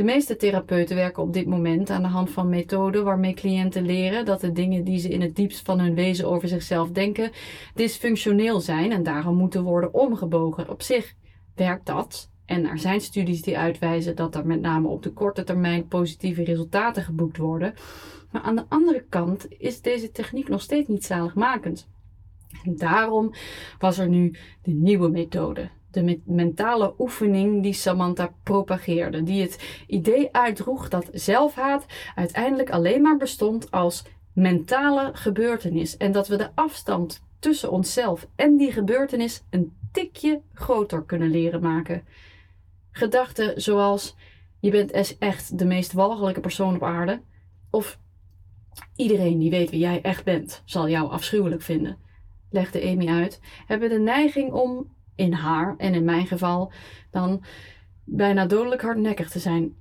De 0.00 0.06
meeste 0.06 0.36
therapeuten 0.36 0.96
werken 0.96 1.22
op 1.22 1.32
dit 1.32 1.46
moment 1.46 1.90
aan 1.90 2.02
de 2.02 2.08
hand 2.08 2.30
van 2.30 2.48
methoden 2.48 3.04
waarmee 3.04 3.34
cliënten 3.34 3.86
leren 3.86 4.24
dat 4.24 4.40
de 4.40 4.52
dingen 4.52 4.84
die 4.84 4.98
ze 4.98 5.08
in 5.08 5.20
het 5.20 5.36
diepst 5.36 5.64
van 5.64 5.80
hun 5.80 5.94
wezen 5.94 6.28
over 6.28 6.48
zichzelf 6.48 6.90
denken 6.90 7.30
dysfunctioneel 7.74 8.60
zijn 8.60 8.92
en 8.92 9.02
daarom 9.02 9.36
moeten 9.36 9.62
worden 9.62 9.94
omgebogen. 9.94 10.68
Op 10.68 10.82
zich 10.82 11.14
werkt 11.54 11.86
dat. 11.86 12.30
En 12.46 12.66
er 12.66 12.78
zijn 12.78 13.00
studies 13.00 13.42
die 13.42 13.58
uitwijzen 13.58 14.16
dat 14.16 14.34
er 14.34 14.46
met 14.46 14.60
name 14.60 14.88
op 14.88 15.02
de 15.02 15.12
korte 15.12 15.44
termijn 15.44 15.88
positieve 15.88 16.44
resultaten 16.44 17.02
geboekt 17.02 17.36
worden. 17.36 17.74
Maar 18.30 18.42
aan 18.42 18.56
de 18.56 18.64
andere 18.68 19.04
kant 19.08 19.46
is 19.48 19.80
deze 19.80 20.10
techniek 20.10 20.48
nog 20.48 20.60
steeds 20.60 20.88
niet 20.88 21.04
zaligmakend. 21.04 21.88
En 22.64 22.76
daarom 22.76 23.32
was 23.78 23.98
er 23.98 24.08
nu 24.08 24.34
de 24.62 24.72
nieuwe 24.72 25.08
methode, 25.08 25.70
de 25.90 26.20
mentale 26.24 26.94
oefening 26.98 27.62
die 27.62 27.72
Samantha 27.72 28.34
propageerde, 28.42 29.22
die 29.22 29.42
het 29.42 29.84
idee 29.86 30.28
uitdroeg 30.32 30.88
dat 30.88 31.08
zelfhaat 31.12 31.86
uiteindelijk 32.14 32.70
alleen 32.70 33.02
maar 33.02 33.16
bestond 33.16 33.70
als 33.70 34.04
mentale 34.32 35.10
gebeurtenis 35.12 35.96
en 35.96 36.12
dat 36.12 36.28
we 36.28 36.36
de 36.36 36.50
afstand 36.54 37.22
tussen 37.38 37.70
onszelf 37.70 38.26
en 38.36 38.56
die 38.56 38.72
gebeurtenis 38.72 39.42
een 39.50 39.76
tikje 39.92 40.40
groter 40.54 41.04
kunnen 41.04 41.30
leren 41.30 41.60
maken. 41.60 42.04
Gedachten 42.90 43.60
zoals 43.60 44.16
Je 44.62 44.70
bent 44.70 45.18
echt 45.18 45.58
de 45.58 45.64
meest 45.64 45.92
walgelijke 45.92 46.40
persoon 46.40 46.74
op 46.74 46.82
aarde. 46.82 47.22
Of 47.70 47.98
iedereen 48.96 49.38
die 49.38 49.50
weet 49.50 49.70
wie 49.70 49.80
jij 49.80 50.02
echt 50.02 50.24
bent, 50.24 50.62
zal 50.64 50.88
jou 50.88 51.10
afschuwelijk 51.10 51.62
vinden, 51.62 51.98
legde 52.50 52.82
Amy 52.82 53.08
uit. 53.08 53.40
Hebben 53.66 53.88
de 53.88 53.98
neiging 53.98 54.52
om, 54.52 54.94
in 55.20 55.32
haar 55.32 55.74
en 55.78 55.94
in 55.94 56.04
mijn 56.04 56.26
geval, 56.26 56.72
dan 57.10 57.42
bijna 58.04 58.46
dodelijk 58.46 58.82
hardnekkig 58.82 59.30
te 59.30 59.38
zijn. 59.38 59.74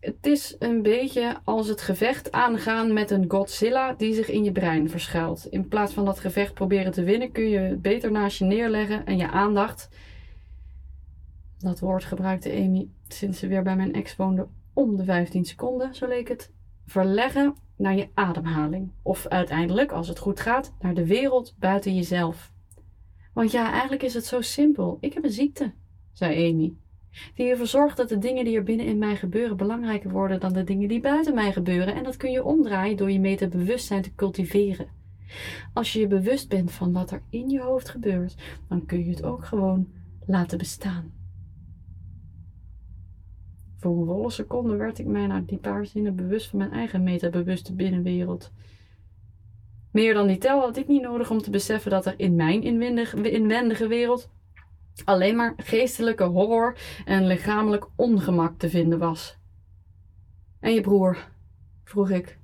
Het 0.00 0.26
is 0.26 0.56
een 0.58 0.82
beetje 0.82 1.36
als 1.44 1.68
het 1.68 1.80
gevecht 1.80 2.32
aangaan 2.32 2.92
met 2.92 3.10
een 3.10 3.30
Godzilla 3.30 3.92
die 3.92 4.14
zich 4.14 4.30
in 4.30 4.44
je 4.44 4.52
brein 4.52 4.90
verschuilt. 4.90 5.46
In 5.50 5.68
plaats 5.68 5.92
van 5.92 6.04
dat 6.04 6.20
gevecht 6.20 6.54
proberen 6.54 6.92
te 6.92 7.04
winnen, 7.04 7.32
kun 7.32 7.48
je 7.48 7.58
het 7.58 7.82
beter 7.82 8.10
naast 8.10 8.38
je 8.38 8.44
neerleggen 8.44 9.06
en 9.06 9.16
je 9.16 9.30
aandacht. 9.30 9.88
Dat 11.58 11.80
woord 11.80 12.04
gebruikte 12.04 12.52
Amy 12.52 12.88
sinds 13.08 13.38
ze 13.38 13.46
weer 13.46 13.62
bij 13.62 13.76
mijn 13.76 13.94
ex 13.94 14.16
woonde 14.16 14.46
om 14.72 14.96
de 14.96 15.04
15 15.04 15.44
seconden, 15.44 15.94
zo 15.94 16.06
leek 16.06 16.28
het. 16.28 16.52
Verleggen 16.86 17.54
naar 17.76 17.96
je 17.96 18.08
ademhaling. 18.14 18.90
Of 19.02 19.26
uiteindelijk, 19.26 19.92
als 19.92 20.08
het 20.08 20.18
goed 20.18 20.40
gaat, 20.40 20.74
naar 20.80 20.94
de 20.94 21.06
wereld 21.06 21.54
buiten 21.58 21.94
jezelf. 21.94 22.52
Want 23.34 23.50
ja, 23.50 23.70
eigenlijk 23.72 24.02
is 24.02 24.14
het 24.14 24.24
zo 24.24 24.40
simpel. 24.40 24.98
Ik 25.00 25.14
heb 25.14 25.24
een 25.24 25.30
ziekte, 25.30 25.72
zei 26.12 26.50
Amy 26.50 26.74
die 27.34 27.50
ervoor 27.50 27.66
zorgt 27.66 27.96
dat 27.96 28.08
de 28.08 28.18
dingen 28.18 28.44
die 28.44 28.56
er 28.56 28.62
binnen 28.62 28.86
in 28.86 28.98
mij 28.98 29.16
gebeuren 29.16 29.56
belangrijker 29.56 30.10
worden 30.10 30.40
dan 30.40 30.52
de 30.52 30.64
dingen 30.64 30.88
die 30.88 31.00
buiten 31.00 31.34
mij 31.34 31.52
gebeuren. 31.52 31.94
En 31.94 32.04
dat 32.04 32.16
kun 32.16 32.30
je 32.30 32.44
omdraaien 32.44 32.96
door 32.96 33.10
je 33.10 33.20
meta-bewustzijn 33.20 34.02
te 34.02 34.14
cultiveren. 34.14 34.86
Als 35.72 35.92
je 35.92 36.00
je 36.00 36.06
bewust 36.06 36.48
bent 36.48 36.72
van 36.72 36.92
wat 36.92 37.10
er 37.10 37.22
in 37.30 37.48
je 37.48 37.60
hoofd 37.60 37.88
gebeurt, 37.88 38.34
dan 38.68 38.86
kun 38.86 39.04
je 39.04 39.10
het 39.10 39.22
ook 39.22 39.44
gewoon 39.44 39.88
laten 40.26 40.58
bestaan. 40.58 41.12
Voor 43.76 43.98
een 43.98 44.06
volle 44.06 44.30
seconde 44.30 44.76
werd 44.76 44.98
ik 44.98 45.06
mij 45.06 45.26
na 45.26 45.40
die 45.40 45.58
paar 45.58 45.86
zinnen 45.86 46.16
bewust 46.16 46.48
van 46.48 46.58
mijn 46.58 46.72
eigen 46.72 47.02
metabewuste 47.02 47.74
binnenwereld. 47.74 48.52
Meer 49.94 50.14
dan 50.14 50.26
die 50.26 50.38
tel 50.38 50.60
had 50.60 50.76
ik 50.76 50.88
niet 50.88 51.02
nodig 51.02 51.30
om 51.30 51.42
te 51.42 51.50
beseffen 51.50 51.90
dat 51.90 52.06
er 52.06 52.14
in 52.16 52.34
mijn 52.34 52.62
inwendige 52.62 53.86
wereld 53.86 54.30
alleen 55.04 55.36
maar 55.36 55.54
geestelijke 55.56 56.24
horror 56.24 56.78
en 57.04 57.26
lichamelijk 57.26 57.86
ongemak 57.96 58.58
te 58.58 58.68
vinden 58.68 58.98
was. 58.98 59.38
En 60.60 60.74
je 60.74 60.80
broer? 60.80 61.28
vroeg 61.84 62.10
ik. 62.10 62.38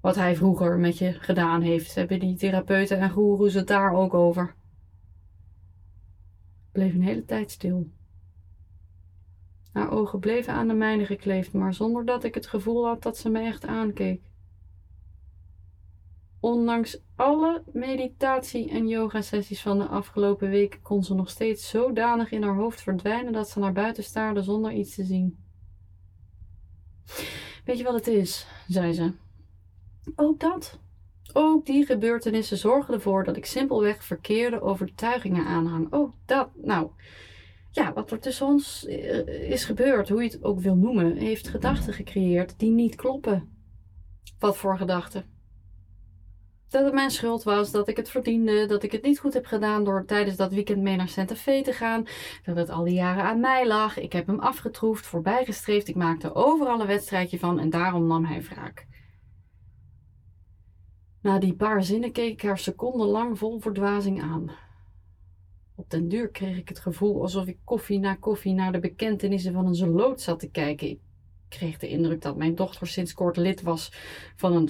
Wat 0.00 0.14
hij 0.14 0.36
vroeger 0.36 0.78
met 0.78 0.98
je 0.98 1.12
gedaan 1.12 1.60
heeft, 1.60 1.94
hebben 1.94 2.20
die 2.20 2.36
therapeuten 2.36 2.98
en 2.98 3.10
goeroes 3.10 3.54
het 3.54 3.66
daar 3.66 3.92
ook 3.92 4.14
over? 4.14 4.54
Bleef 6.72 6.94
een 6.94 7.02
hele 7.02 7.24
tijd 7.24 7.50
stil. 7.50 7.90
Haar 9.72 9.90
ogen 9.90 10.18
bleven 10.18 10.52
aan 10.52 10.68
de 10.68 10.74
mijne 10.74 11.06
gekleefd, 11.06 11.52
maar 11.52 11.74
zonder 11.74 12.04
dat 12.04 12.24
ik 12.24 12.34
het 12.34 12.46
gevoel 12.46 12.86
had 12.86 13.02
dat 13.02 13.16
ze 13.16 13.30
me 13.30 13.40
echt 13.40 13.66
aankeek. 13.66 14.32
Ondanks 16.44 16.98
alle 17.16 17.62
meditatie- 17.72 18.70
en 18.70 18.88
yoga-sessies 18.88 19.62
van 19.62 19.78
de 19.78 19.86
afgelopen 19.86 20.50
weken 20.50 20.82
kon 20.82 21.04
ze 21.04 21.14
nog 21.14 21.30
steeds 21.30 21.68
zodanig 21.68 22.30
in 22.30 22.42
haar 22.42 22.54
hoofd 22.54 22.82
verdwijnen 22.82 23.32
dat 23.32 23.48
ze 23.48 23.58
naar 23.58 23.72
buiten 23.72 24.04
staarde 24.04 24.42
zonder 24.42 24.72
iets 24.72 24.94
te 24.94 25.04
zien. 25.04 25.36
Weet 27.64 27.78
je 27.78 27.84
wat 27.84 27.94
het 27.94 28.06
is? 28.06 28.46
zei 28.68 28.92
ze. 28.92 29.12
Ook 30.16 30.40
dat. 30.40 30.78
Ook 31.32 31.66
die 31.66 31.86
gebeurtenissen 31.86 32.56
zorgen 32.58 32.94
ervoor 32.94 33.24
dat 33.24 33.36
ik 33.36 33.46
simpelweg 33.46 34.04
verkeerde 34.04 34.60
overtuigingen 34.60 35.46
aanhang. 35.46 35.92
Oh, 35.92 36.12
dat. 36.24 36.48
Nou, 36.54 36.90
ja, 37.70 37.92
wat 37.92 38.10
er 38.10 38.20
tussen 38.20 38.46
ons 38.46 38.86
eh, 38.86 39.50
is 39.50 39.64
gebeurd, 39.64 40.08
hoe 40.08 40.22
je 40.22 40.30
het 40.30 40.44
ook 40.44 40.60
wil 40.60 40.76
noemen, 40.76 41.16
heeft 41.16 41.48
gedachten 41.48 41.92
gecreëerd 41.92 42.58
die 42.58 42.70
niet 42.70 42.94
kloppen. 42.94 43.48
Wat 44.38 44.56
voor 44.56 44.76
gedachten? 44.76 45.33
Dat 46.74 46.84
het 46.84 46.94
mijn 46.94 47.10
schuld 47.10 47.42
was, 47.42 47.70
dat 47.70 47.88
ik 47.88 47.96
het 47.96 48.10
verdiende, 48.10 48.66
dat 48.66 48.82
ik 48.82 48.92
het 48.92 49.02
niet 49.02 49.18
goed 49.18 49.34
heb 49.34 49.46
gedaan 49.46 49.84
door 49.84 50.04
tijdens 50.04 50.36
dat 50.36 50.52
weekend 50.52 50.82
mee 50.82 50.96
naar 50.96 51.08
Santa 51.08 51.36
Fe 51.36 51.60
te 51.64 51.72
gaan, 51.72 52.06
dat 52.44 52.56
het 52.56 52.70
al 52.70 52.84
die 52.84 52.94
jaren 52.94 53.24
aan 53.24 53.40
mij 53.40 53.66
lag. 53.66 53.98
Ik 53.98 54.12
heb 54.12 54.26
hem 54.26 54.40
afgetroefd, 54.40 55.06
voorbijgestreefd, 55.06 55.88
ik 55.88 55.94
maakte 55.94 56.34
overal 56.34 56.80
een 56.80 56.86
wedstrijdje 56.86 57.38
van 57.38 57.58
en 57.58 57.70
daarom 57.70 58.06
nam 58.06 58.24
hij 58.24 58.42
wraak. 58.42 58.86
Na 61.22 61.38
die 61.38 61.54
paar 61.54 61.84
zinnen 61.84 62.12
keek 62.12 62.32
ik 62.32 62.42
haar 62.42 62.58
secondenlang 62.58 63.38
vol 63.38 63.60
verdwazing 63.60 64.22
aan. 64.22 64.50
Op 65.74 65.90
den 65.90 66.08
duur 66.08 66.28
kreeg 66.28 66.56
ik 66.56 66.68
het 66.68 66.78
gevoel 66.78 67.22
alsof 67.22 67.46
ik 67.46 67.58
koffie 67.64 67.98
na 67.98 68.14
koffie 68.14 68.54
naar 68.54 68.72
de 68.72 68.78
bekentenissen 68.78 69.52
van 69.52 69.66
een 69.66 69.74
zoloot 69.74 70.20
zat 70.20 70.40
te 70.40 70.50
kijken. 70.50 70.88
Ik 70.88 71.00
kreeg 71.48 71.78
de 71.78 71.88
indruk 71.88 72.22
dat 72.22 72.36
mijn 72.36 72.54
dochter 72.54 72.86
sinds 72.86 73.12
kort 73.12 73.36
lid 73.36 73.62
was 73.62 73.92
van 74.36 74.52
een 74.52 74.68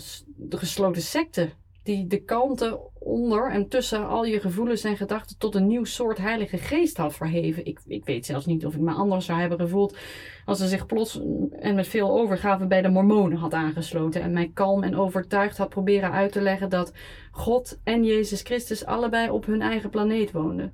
gesloten 0.59 1.03
secte 1.03 1.53
die 1.85 2.07
de 2.07 2.23
kanten 2.23 2.79
onder 3.01 3.51
en 3.51 3.69
tussen 3.69 4.09
al 4.09 4.25
je 4.25 4.41
gevoelens 4.41 4.85
en 4.85 4.97
gedachten 4.97 5.39
tot 5.39 5.55
een 5.55 5.67
nieuw 5.67 5.85
soort 5.85 6.19
heilige 6.19 6.57
geest 6.57 6.97
had 6.97 7.15
verheven. 7.15 7.67
Ik, 7.67 7.81
ik 7.87 8.05
weet 8.05 8.27
zelfs 8.27 8.47
niet 8.47 8.67
of 8.67 8.75
ik 8.75 8.81
me 8.81 8.93
anders 8.93 9.27
zou 9.27 9.41
hebben 9.41 9.59
gevoeld 9.59 9.97
als 10.45 10.59
ze 10.59 10.69
zich 10.69 10.87
plots 10.87 11.21
en 11.51 11.75
met 11.75 11.89
veel 11.89 12.11
overgave 12.11 12.67
bij 12.67 12.83
de 12.83 12.89
Mormonen 12.89 13.39
had 13.39 13.53
aangesloten 13.53 14.23
en 14.23 14.33
mij 14.33 14.51
kalm 14.55 14.83
en 14.83 14.97
overtuigd 14.97 15.57
had 15.57 15.69
proberen 15.69 16.13
uit 16.13 16.33
te 16.33 16.41
leggen 16.41 16.71
dat 16.71 16.93
God 17.31 17.81
en 17.85 18.05
Jezus 18.05 18.43
Christus 18.43 18.85
allebei 18.85 19.31
op 19.31 19.47
hun 19.47 19.63
eigen 19.63 19.91
planeet 19.91 20.33
woonden. 20.33 20.73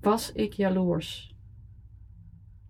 Was 0.00 0.32
ik 0.32 0.52
jaloers? 0.52 1.33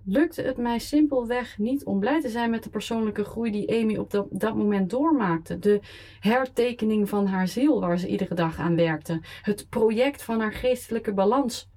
Lukte 0.05 0.43
het 0.43 0.57
mij 0.57 0.79
simpelweg 0.79 1.59
niet 1.59 1.85
om 1.85 2.01
blij 2.01 2.21
te 2.21 2.29
zijn 2.29 2.51
met 2.51 2.63
de 2.63 2.71
persoonlijke 2.71 3.25
groei 3.25 3.51
die 3.51 3.81
Amy 3.81 3.97
op 3.97 4.11
dat, 4.11 4.27
dat 4.31 4.57
moment 4.57 4.91
doormaakte. 4.91 5.59
De 5.59 5.81
hertekening 6.21 7.09
van 7.09 7.27
haar 7.27 7.49
ziel 7.49 7.81
waar 7.81 7.99
ze 7.99 8.09
iedere 8.09 8.35
dag 8.35 8.59
aan 8.59 8.77
werkte. 8.77 9.21
Het 9.43 9.69
project 9.69 10.23
van 10.23 10.41
haar 10.41 10.53
geestelijke 10.53 11.15
balans. 11.15 11.71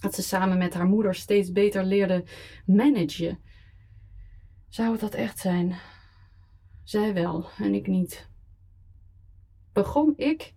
Dat 0.00 0.14
ze 0.14 0.22
samen 0.22 0.58
met 0.58 0.74
haar 0.74 0.86
moeder 0.86 1.14
steeds 1.14 1.52
beter 1.52 1.84
leerde 1.84 2.24
managen. 2.66 3.38
Zou 4.68 4.90
het 4.92 5.00
dat 5.00 5.14
echt 5.14 5.38
zijn? 5.38 5.74
Zij 6.84 7.14
wel 7.14 7.46
en 7.58 7.74
ik 7.74 7.86
niet. 7.86 8.28
Begon 9.72 10.12
ik 10.16 10.54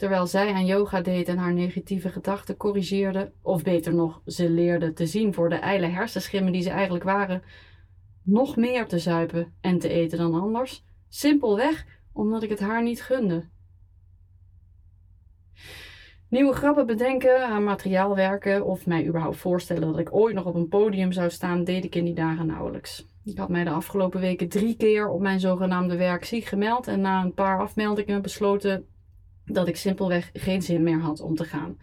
terwijl 0.00 0.26
zij 0.26 0.52
aan 0.52 0.66
yoga 0.66 1.00
deed 1.00 1.28
en 1.28 1.38
haar 1.38 1.52
negatieve 1.52 2.08
gedachten 2.08 2.56
corrigeerde, 2.56 3.32
of 3.42 3.62
beter 3.62 3.94
nog, 3.94 4.22
ze 4.26 4.50
leerde 4.50 4.92
te 4.92 5.06
zien 5.06 5.34
voor 5.34 5.48
de 5.48 5.54
ijle 5.54 5.86
hersenschimmen 5.86 6.52
die 6.52 6.62
ze 6.62 6.70
eigenlijk 6.70 7.04
waren, 7.04 7.42
nog 8.22 8.56
meer 8.56 8.86
te 8.86 8.98
zuipen 8.98 9.52
en 9.60 9.78
te 9.78 9.88
eten 9.88 10.18
dan 10.18 10.40
anders, 10.40 10.84
simpelweg 11.08 11.86
omdat 12.12 12.42
ik 12.42 12.48
het 12.48 12.60
haar 12.60 12.82
niet 12.82 13.02
gunde. 13.02 13.48
Nieuwe 16.28 16.52
grappen 16.52 16.86
bedenken, 16.86 17.46
aan 17.46 17.64
materiaal 17.64 18.14
werken 18.14 18.64
of 18.64 18.86
mij 18.86 19.06
überhaupt 19.06 19.36
voorstellen 19.36 19.88
dat 19.88 19.98
ik 19.98 20.14
ooit 20.14 20.34
nog 20.34 20.44
op 20.44 20.54
een 20.54 20.68
podium 20.68 21.12
zou 21.12 21.30
staan, 21.30 21.64
deed 21.64 21.84
ik 21.84 21.94
in 21.94 22.04
die 22.04 22.14
dagen 22.14 22.46
nauwelijks. 22.46 23.06
Ik 23.24 23.38
had 23.38 23.48
mij 23.48 23.64
de 23.64 23.70
afgelopen 23.70 24.20
weken 24.20 24.48
drie 24.48 24.76
keer 24.76 25.08
op 25.08 25.20
mijn 25.20 25.40
zogenaamde 25.40 25.96
werk 25.96 26.24
ziek 26.24 26.44
gemeld 26.44 26.88
en 26.88 27.00
na 27.00 27.22
een 27.22 27.34
paar 27.34 27.60
afmeldingen 27.60 28.22
besloten 28.22 28.86
dat 29.52 29.68
ik 29.68 29.76
simpelweg 29.76 30.30
geen 30.32 30.62
zin 30.62 30.82
meer 30.82 31.00
had 31.00 31.20
om 31.20 31.34
te 31.34 31.44
gaan. 31.44 31.78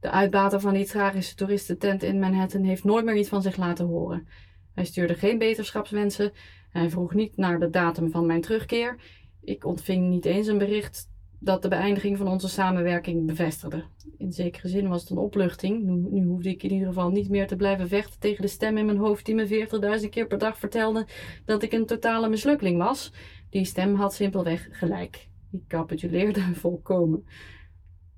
De 0.00 0.10
uitbater 0.10 0.60
van 0.60 0.74
die 0.74 0.86
tragische 0.86 1.34
toeristentent 1.34 2.02
in 2.02 2.18
Manhattan 2.18 2.62
heeft 2.62 2.84
nooit 2.84 3.04
meer 3.04 3.16
iets 3.16 3.28
van 3.28 3.42
zich 3.42 3.56
laten 3.56 3.86
horen. 3.86 4.28
Hij 4.74 4.84
stuurde 4.84 5.14
geen 5.14 5.38
beterschapswensen. 5.38 6.32
Hij 6.70 6.90
vroeg 6.90 7.14
niet 7.14 7.36
naar 7.36 7.60
de 7.60 7.70
datum 7.70 8.10
van 8.10 8.26
mijn 8.26 8.40
terugkeer. 8.40 8.96
Ik 9.42 9.64
ontving 9.64 10.08
niet 10.08 10.24
eens 10.24 10.46
een 10.46 10.58
bericht 10.58 11.08
dat 11.38 11.62
de 11.62 11.68
beëindiging 11.68 12.16
van 12.16 12.28
onze 12.28 12.48
samenwerking 12.48 13.26
bevestigde. 13.26 13.84
In 14.18 14.32
zekere 14.32 14.68
zin 14.68 14.88
was 14.88 15.00
het 15.00 15.10
een 15.10 15.16
opluchting. 15.16 15.82
Nu, 15.82 16.06
nu 16.10 16.26
hoefde 16.26 16.48
ik 16.48 16.62
in 16.62 16.72
ieder 16.72 16.88
geval 16.88 17.10
niet 17.10 17.28
meer 17.28 17.46
te 17.46 17.56
blijven 17.56 17.88
vechten 17.88 18.20
tegen 18.20 18.42
de 18.42 18.48
stem 18.48 18.76
in 18.76 18.86
mijn 18.86 18.98
hoofd 18.98 19.26
die 19.26 19.34
me 19.34 19.68
40.000 20.02 20.08
keer 20.08 20.26
per 20.26 20.38
dag 20.38 20.58
vertelde 20.58 21.06
dat 21.44 21.62
ik 21.62 21.72
een 21.72 21.86
totale 21.86 22.28
mislukking 22.28 22.78
was. 22.78 23.12
Die 23.50 23.64
stem 23.64 23.94
had 23.94 24.14
simpelweg 24.14 24.68
gelijk. 24.70 25.29
Ik 25.52 25.66
capituleerde 25.68 26.54
volkomen. 26.64 27.26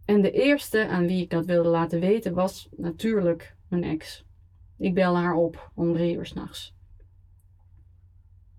En 0.05 0.23
de 0.23 0.31
eerste 0.31 0.89
aan 0.89 1.07
wie 1.07 1.23
ik 1.23 1.31
dat 1.31 1.47
wilde 1.47 1.69
laten 1.69 2.01
weten 2.01 2.35
was 2.35 2.69
natuurlijk 2.77 3.57
mijn 3.69 3.85
ex. 3.85 4.25
Ik 4.79 4.95
belde 4.95 5.19
haar 5.19 5.35
op 5.35 5.71
om 5.75 5.93
drie 5.93 6.17
uur 6.17 6.27
s'nachts. 6.27 6.75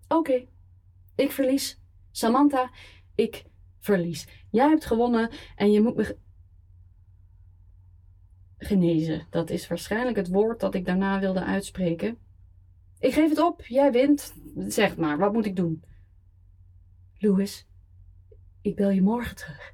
Oké, 0.07 0.45
ik 1.15 1.31
verlies. 1.31 1.81
Samantha, 2.11 2.71
ik 3.15 3.45
verlies. 3.79 4.27
Jij 4.49 4.69
hebt 4.69 4.85
gewonnen 4.85 5.29
en 5.55 5.71
je 5.71 5.81
moet 5.81 5.95
me 5.95 6.17
genezen. 8.57 9.27
Dat 9.29 9.49
is 9.49 9.67
waarschijnlijk 9.67 10.17
het 10.17 10.29
woord 10.29 10.59
dat 10.59 10.75
ik 10.75 10.85
daarna 10.85 11.19
wilde 11.19 11.43
uitspreken. 11.43 12.17
Ik 12.99 13.13
geef 13.13 13.29
het 13.29 13.39
op, 13.39 13.65
jij 13.65 13.91
wint. 13.91 14.33
Zeg 14.67 14.97
maar, 14.97 15.17
wat 15.17 15.33
moet 15.33 15.45
ik 15.45 15.55
doen? 15.55 15.83
Louis, 17.17 17.67
ik 18.63 18.75
bel 18.75 18.89
je 18.89 19.01
morgen 19.01 19.35
terug. 19.35 19.73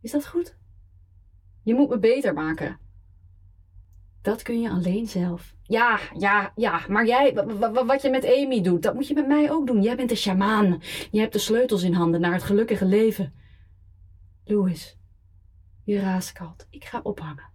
Is 0.00 0.10
dat 0.10 0.26
goed? 0.26 0.56
Je 1.62 1.74
moet 1.74 1.88
me 1.88 1.98
beter 1.98 2.34
maken. 2.34 2.78
Dat 4.22 4.42
kun 4.42 4.60
je 4.60 4.70
alleen 4.70 5.06
zelf. 5.06 5.54
Ja, 5.62 6.00
ja, 6.18 6.52
ja, 6.56 6.84
maar 6.88 7.06
jij, 7.06 7.34
wat 7.86 8.02
je 8.02 8.10
met 8.10 8.24
Amy 8.24 8.62
doet, 8.62 8.82
dat 8.82 8.94
moet 8.94 9.06
je 9.06 9.14
met 9.14 9.26
mij 9.26 9.50
ook 9.50 9.66
doen. 9.66 9.82
Jij 9.82 9.96
bent 9.96 10.08
de 10.08 10.14
sjamaan. 10.14 10.82
Je 11.10 11.20
hebt 11.20 11.32
de 11.32 11.38
sleutels 11.38 11.82
in 11.82 11.92
handen 11.92 12.20
naar 12.20 12.32
het 12.32 12.42
gelukkige 12.42 12.84
leven. 12.84 13.34
Louis, 14.44 14.98
je 15.84 16.00
raaskalt. 16.00 16.66
Ik 16.70 16.84
ga 16.84 17.00
ophangen. 17.02 17.50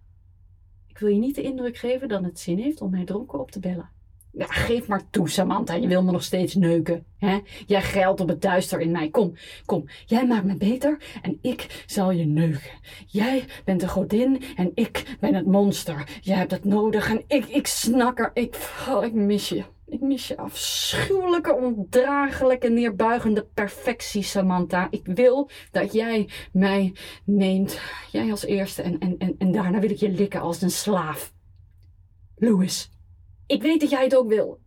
Ik 0.86 0.98
wil 0.98 1.08
je 1.08 1.18
niet 1.18 1.34
de 1.34 1.42
indruk 1.42 1.76
geven 1.76 2.08
dat 2.08 2.22
het 2.22 2.38
zin 2.38 2.58
heeft 2.58 2.80
om 2.80 2.90
mij 2.90 3.04
dronken 3.04 3.40
op 3.40 3.50
te 3.50 3.60
bellen. 3.60 3.90
Geef 4.36 4.86
maar 4.86 5.10
toe, 5.10 5.28
Samantha. 5.28 5.74
Je 5.74 5.88
wil 5.88 6.02
me 6.02 6.12
nog 6.12 6.22
steeds 6.22 6.54
neuken. 6.54 7.04
Hè? 7.18 7.38
Jij 7.66 7.82
geldt 7.82 8.20
op 8.20 8.28
het 8.28 8.42
duister 8.42 8.80
in 8.80 8.90
mij. 8.90 9.08
Kom, 9.10 9.34
kom. 9.64 9.84
Jij 10.06 10.26
maakt 10.26 10.44
me 10.44 10.56
beter 10.56 10.98
en 11.22 11.38
ik 11.40 11.84
zal 11.86 12.10
je 12.10 12.24
neuken. 12.24 12.70
Jij 13.06 13.44
bent 13.64 13.80
de 13.80 13.88
godin 13.88 14.42
en 14.56 14.70
ik 14.74 15.16
ben 15.20 15.34
het 15.34 15.46
monster. 15.46 16.08
Jij 16.20 16.36
hebt 16.36 16.50
het 16.50 16.64
nodig 16.64 17.10
en 17.10 17.24
ik, 17.26 17.46
ik 17.46 17.66
snak 17.66 18.18
er. 18.18 18.30
Ik, 18.34 18.56
oh, 18.88 19.04
ik 19.04 19.12
mis 19.12 19.48
je. 19.48 19.64
Ik 19.86 20.00
mis 20.00 20.28
je 20.28 20.36
afschuwelijke, 20.36 21.54
ondraaglijke, 21.54 22.68
neerbuigende 22.68 23.44
perfectie, 23.54 24.22
Samantha. 24.22 24.86
Ik 24.90 25.06
wil 25.06 25.50
dat 25.70 25.92
jij 25.92 26.28
mij 26.52 26.92
neemt. 27.24 27.80
Jij 28.10 28.30
als 28.30 28.44
eerste 28.44 28.82
en, 28.82 28.98
en, 28.98 29.18
en, 29.18 29.34
en 29.38 29.52
daarna 29.52 29.78
wil 29.78 29.90
ik 29.90 29.96
je 29.96 30.10
likken 30.10 30.40
als 30.40 30.62
een 30.62 30.70
slaaf. 30.70 31.32
Louis. 32.36 32.92
Ik 33.46 33.62
weet 33.62 33.80
dat 33.80 33.90
jij 33.90 34.02
het 34.02 34.16
ook 34.16 34.28
wil. 34.28 34.60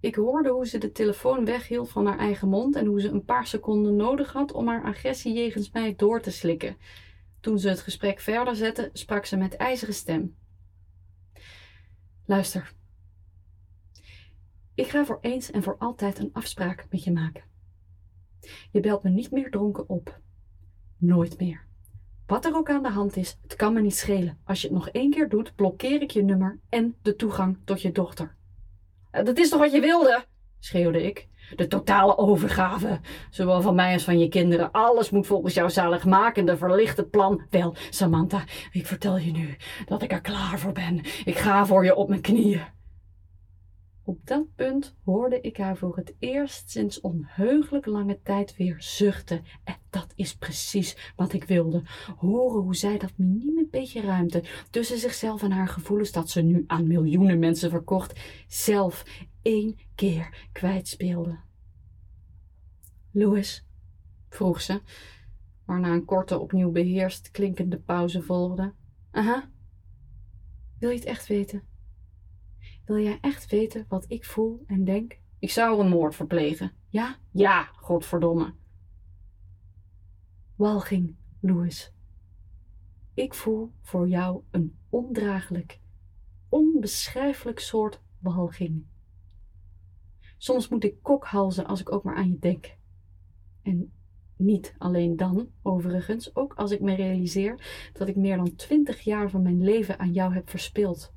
Ik 0.00 0.14
hoorde 0.14 0.48
hoe 0.48 0.66
ze 0.66 0.78
de 0.78 0.92
telefoon 0.92 1.44
weghield 1.44 1.90
van 1.90 2.06
haar 2.06 2.18
eigen 2.18 2.48
mond 2.48 2.76
en 2.76 2.86
hoe 2.86 3.00
ze 3.00 3.08
een 3.08 3.24
paar 3.24 3.46
seconden 3.46 3.96
nodig 3.96 4.32
had 4.32 4.52
om 4.52 4.68
haar 4.68 4.84
agressie 4.84 5.32
jegens 5.32 5.70
mij 5.70 5.94
door 5.96 6.20
te 6.20 6.30
slikken. 6.30 6.76
Toen 7.40 7.58
ze 7.58 7.68
het 7.68 7.80
gesprek 7.80 8.20
verder 8.20 8.56
zette, 8.56 8.90
sprak 8.92 9.24
ze 9.24 9.36
met 9.36 9.56
ijzeren 9.56 9.94
stem. 9.94 10.36
Luister. 12.24 12.72
Ik 14.74 14.86
ga 14.86 15.04
voor 15.04 15.18
eens 15.20 15.50
en 15.50 15.62
voor 15.62 15.78
altijd 15.78 16.18
een 16.18 16.32
afspraak 16.32 16.86
met 16.90 17.04
je 17.04 17.12
maken. 17.12 17.44
Je 18.70 18.80
belt 18.80 19.02
me 19.02 19.10
niet 19.10 19.30
meer 19.30 19.50
dronken 19.50 19.88
op. 19.88 20.20
Nooit 20.96 21.38
meer. 21.38 21.68
Wat 22.30 22.44
er 22.44 22.56
ook 22.56 22.70
aan 22.70 22.82
de 22.82 22.88
hand 22.88 23.16
is, 23.16 23.36
het 23.42 23.56
kan 23.56 23.72
me 23.72 23.80
niet 23.80 23.96
schelen. 23.96 24.38
Als 24.44 24.60
je 24.60 24.66
het 24.66 24.76
nog 24.76 24.88
één 24.88 25.10
keer 25.10 25.28
doet, 25.28 25.54
blokkeer 25.54 26.02
ik 26.02 26.10
je 26.10 26.22
nummer 26.22 26.58
en 26.68 26.94
de 27.02 27.16
toegang 27.16 27.58
tot 27.64 27.82
je 27.82 27.92
dochter. 27.92 28.34
Eh, 29.10 29.24
dat 29.24 29.38
is 29.38 29.48
toch 29.48 29.60
wat 29.60 29.72
je 29.72 29.80
wilde? 29.80 30.24
schreeuwde 30.58 31.02
ik. 31.02 31.28
De 31.56 31.66
totale 31.66 32.18
overgave, 32.18 33.00
zowel 33.30 33.62
van 33.62 33.74
mij 33.74 33.92
als 33.92 34.04
van 34.04 34.18
je 34.18 34.28
kinderen. 34.28 34.70
Alles 34.70 35.10
moet 35.10 35.26
volgens 35.26 35.54
jouw 35.54 35.68
zaligmakende, 35.68 36.56
verlichte 36.56 37.04
plan. 37.04 37.42
Wel, 37.50 37.74
Samantha, 37.90 38.44
ik 38.72 38.86
vertel 38.86 39.18
je 39.18 39.32
nu 39.32 39.56
dat 39.86 40.02
ik 40.02 40.12
er 40.12 40.20
klaar 40.20 40.58
voor 40.58 40.72
ben. 40.72 40.98
Ik 41.24 41.38
ga 41.38 41.66
voor 41.66 41.84
je 41.84 41.94
op 41.94 42.08
mijn 42.08 42.20
knieën. 42.20 42.62
Op 44.10 44.26
dat 44.26 44.54
punt 44.54 44.94
hoorde 45.04 45.40
ik 45.40 45.56
haar 45.56 45.76
voor 45.76 45.96
het 45.96 46.14
eerst 46.18 46.70
sinds 46.70 47.00
onheugelijk 47.00 47.86
lange 47.86 48.20
tijd 48.22 48.56
weer 48.56 48.82
zuchten. 48.82 49.42
En 49.64 49.76
dat 49.90 50.12
is 50.14 50.36
precies 50.36 51.12
wat 51.16 51.32
ik 51.32 51.44
wilde. 51.44 51.82
Horen 52.16 52.62
hoe 52.62 52.76
zij 52.76 52.98
dat 52.98 53.12
minieme 53.16 53.66
beetje 53.70 54.00
ruimte 54.00 54.44
tussen 54.70 54.98
zichzelf 54.98 55.42
en 55.42 55.50
haar 55.50 55.68
gevoelens 55.68 56.12
dat 56.12 56.30
ze 56.30 56.42
nu 56.42 56.64
aan 56.66 56.86
miljoenen 56.86 57.38
mensen 57.38 57.70
verkocht, 57.70 58.20
zelf 58.48 59.04
één 59.42 59.78
keer 59.94 60.48
kwijtspeelde. 60.52 61.38
Louis, 63.10 63.66
vroeg 64.28 64.60
ze, 64.60 64.80
waarna 65.64 65.92
een 65.92 66.04
korte, 66.04 66.38
opnieuw 66.38 66.70
beheerst 66.70 67.30
klinkende 67.30 67.78
pauze 67.78 68.22
volgde. 68.22 68.74
Aha. 69.10 69.50
Wil 70.78 70.90
je 70.90 70.96
het 70.96 71.04
echt 71.04 71.26
weten? 71.26 71.69
Wil 72.90 72.98
jij 72.98 73.18
echt 73.20 73.50
weten 73.50 73.84
wat 73.88 74.04
ik 74.08 74.24
voel 74.24 74.64
en 74.66 74.84
denk? 74.84 75.18
Ik 75.38 75.50
zou 75.50 75.80
een 75.80 75.88
moord 75.88 76.14
verplegen. 76.14 76.72
Ja? 76.88 77.16
Ja, 77.30 77.62
godverdomme. 77.62 78.54
Walging, 80.56 81.16
Louis. 81.40 81.92
Ik 83.14 83.34
voel 83.34 83.72
voor 83.80 84.08
jou 84.08 84.42
een 84.50 84.76
ondraaglijk, 84.88 85.80
onbeschrijfelijk 86.48 87.58
soort 87.58 88.00
walging. 88.18 88.84
Soms 90.36 90.68
moet 90.68 90.84
ik 90.84 91.02
kokhalzen 91.02 91.66
als 91.66 91.80
ik 91.80 91.92
ook 91.92 92.02
maar 92.02 92.16
aan 92.16 92.30
je 92.30 92.38
denk. 92.38 92.76
En 93.62 93.92
niet 94.36 94.74
alleen 94.78 95.16
dan, 95.16 95.50
overigens, 95.62 96.36
ook 96.36 96.54
als 96.54 96.70
ik 96.70 96.80
me 96.80 96.94
realiseer 96.94 97.90
dat 97.92 98.08
ik 98.08 98.16
meer 98.16 98.36
dan 98.36 98.54
twintig 98.54 99.00
jaar 99.00 99.30
van 99.30 99.42
mijn 99.42 99.64
leven 99.64 99.98
aan 99.98 100.12
jou 100.12 100.34
heb 100.34 100.50
verspild. 100.50 101.12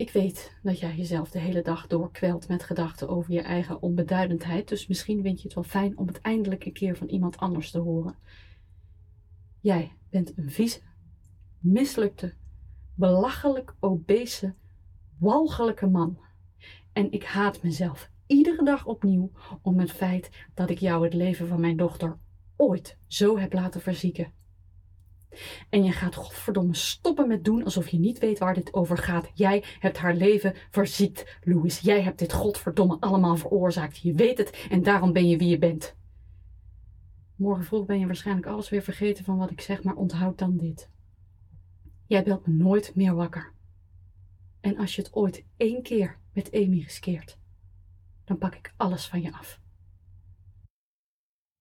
Ik 0.00 0.10
weet 0.10 0.56
dat 0.62 0.78
jij 0.78 0.96
jezelf 0.96 1.30
de 1.30 1.38
hele 1.38 1.62
dag 1.62 1.86
doorkwelt 1.86 2.48
met 2.48 2.62
gedachten 2.62 3.08
over 3.08 3.32
je 3.32 3.40
eigen 3.40 3.82
onbeduidendheid, 3.82 4.68
dus 4.68 4.86
misschien 4.86 5.22
vind 5.22 5.38
je 5.38 5.44
het 5.44 5.54
wel 5.54 5.64
fijn 5.64 5.98
om 5.98 6.06
het 6.06 6.20
eindelijk 6.20 6.64
een 6.64 6.72
keer 6.72 6.96
van 6.96 7.06
iemand 7.06 7.36
anders 7.36 7.70
te 7.70 7.78
horen. 7.78 8.14
Jij 9.60 9.92
bent 10.10 10.32
een 10.36 10.50
vieze, 10.50 10.80
mislukte, 11.58 12.34
belachelijk 12.94 13.74
obese, 13.80 14.54
walgelijke 15.18 15.86
man. 15.86 16.18
En 16.92 17.12
ik 17.12 17.24
haat 17.24 17.62
mezelf 17.62 18.10
iedere 18.26 18.64
dag 18.64 18.86
opnieuw 18.86 19.30
om 19.62 19.78
het 19.78 19.92
feit 19.92 20.30
dat 20.54 20.70
ik 20.70 20.78
jou 20.78 21.04
het 21.04 21.14
leven 21.14 21.48
van 21.48 21.60
mijn 21.60 21.76
dochter 21.76 22.18
ooit 22.56 22.98
zo 23.06 23.38
heb 23.38 23.52
laten 23.52 23.80
verzieken. 23.80 24.32
En 25.68 25.84
je 25.84 25.92
gaat 25.92 26.14
godverdomme 26.14 26.74
stoppen 26.74 27.28
met 27.28 27.44
doen 27.44 27.64
alsof 27.64 27.88
je 27.88 27.98
niet 27.98 28.18
weet 28.18 28.38
waar 28.38 28.54
dit 28.54 28.74
over 28.74 28.98
gaat. 28.98 29.30
Jij 29.34 29.64
hebt 29.78 29.98
haar 29.98 30.14
leven 30.14 30.54
verziekt, 30.70 31.38
Louis. 31.42 31.78
Jij 31.78 32.02
hebt 32.02 32.18
dit 32.18 32.32
godverdomme 32.32 32.96
allemaal 33.00 33.36
veroorzaakt. 33.36 33.98
Je 33.98 34.12
weet 34.12 34.38
het 34.38 34.66
en 34.70 34.82
daarom 34.82 35.12
ben 35.12 35.28
je 35.28 35.36
wie 35.36 35.48
je 35.48 35.58
bent. 35.58 35.96
Morgen 37.36 37.64
vroeg 37.64 37.86
ben 37.86 37.98
je 37.98 38.06
waarschijnlijk 38.06 38.46
alles 38.46 38.68
weer 38.68 38.82
vergeten 38.82 39.24
van 39.24 39.36
wat 39.36 39.50
ik 39.50 39.60
zeg, 39.60 39.82
maar 39.82 39.94
onthoud 39.94 40.38
dan 40.38 40.56
dit. 40.56 40.90
Jij 42.06 42.22
belt 42.22 42.46
me 42.46 42.52
nooit 42.52 42.94
meer 42.94 43.14
wakker. 43.14 43.52
En 44.60 44.76
als 44.76 44.96
je 44.96 45.02
het 45.02 45.14
ooit 45.14 45.44
één 45.56 45.82
keer 45.82 46.18
met 46.32 46.52
Amy 46.52 46.80
riskeert, 46.80 47.38
dan 48.24 48.38
pak 48.38 48.54
ik 48.54 48.74
alles 48.76 49.06
van 49.06 49.22
je 49.22 49.32
af. 49.32 49.60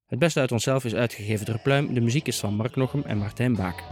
Het 0.10 0.20
beste 0.20 0.40
uit 0.40 0.52
onszelf 0.52 0.86
is 0.86 0.96
uitgegeven 0.96 1.46
door 1.46 1.60
Pluim. 1.60 1.94
De 1.94 2.02
muziek 2.02 2.28
is 2.28 2.40
van 2.40 2.54
Mark 2.54 2.76
Nochem 2.76 3.04
en 3.06 3.18
Martijn 3.18 3.56
Baak. 3.56 3.84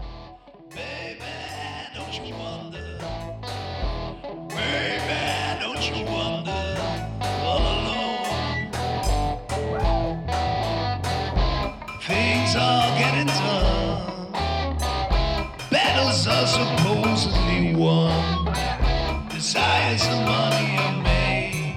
supposedly 16.48 17.76
won. 17.76 18.46
Desires 19.30 20.04
the 20.08 20.16
money 20.26 20.66
you 20.78 20.92
made. 21.04 21.76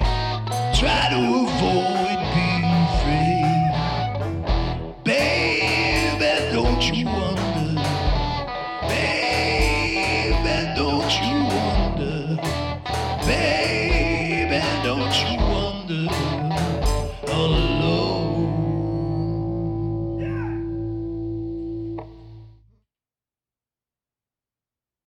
Try 0.73 1.09
to 1.09 1.17
avoid 1.17 1.80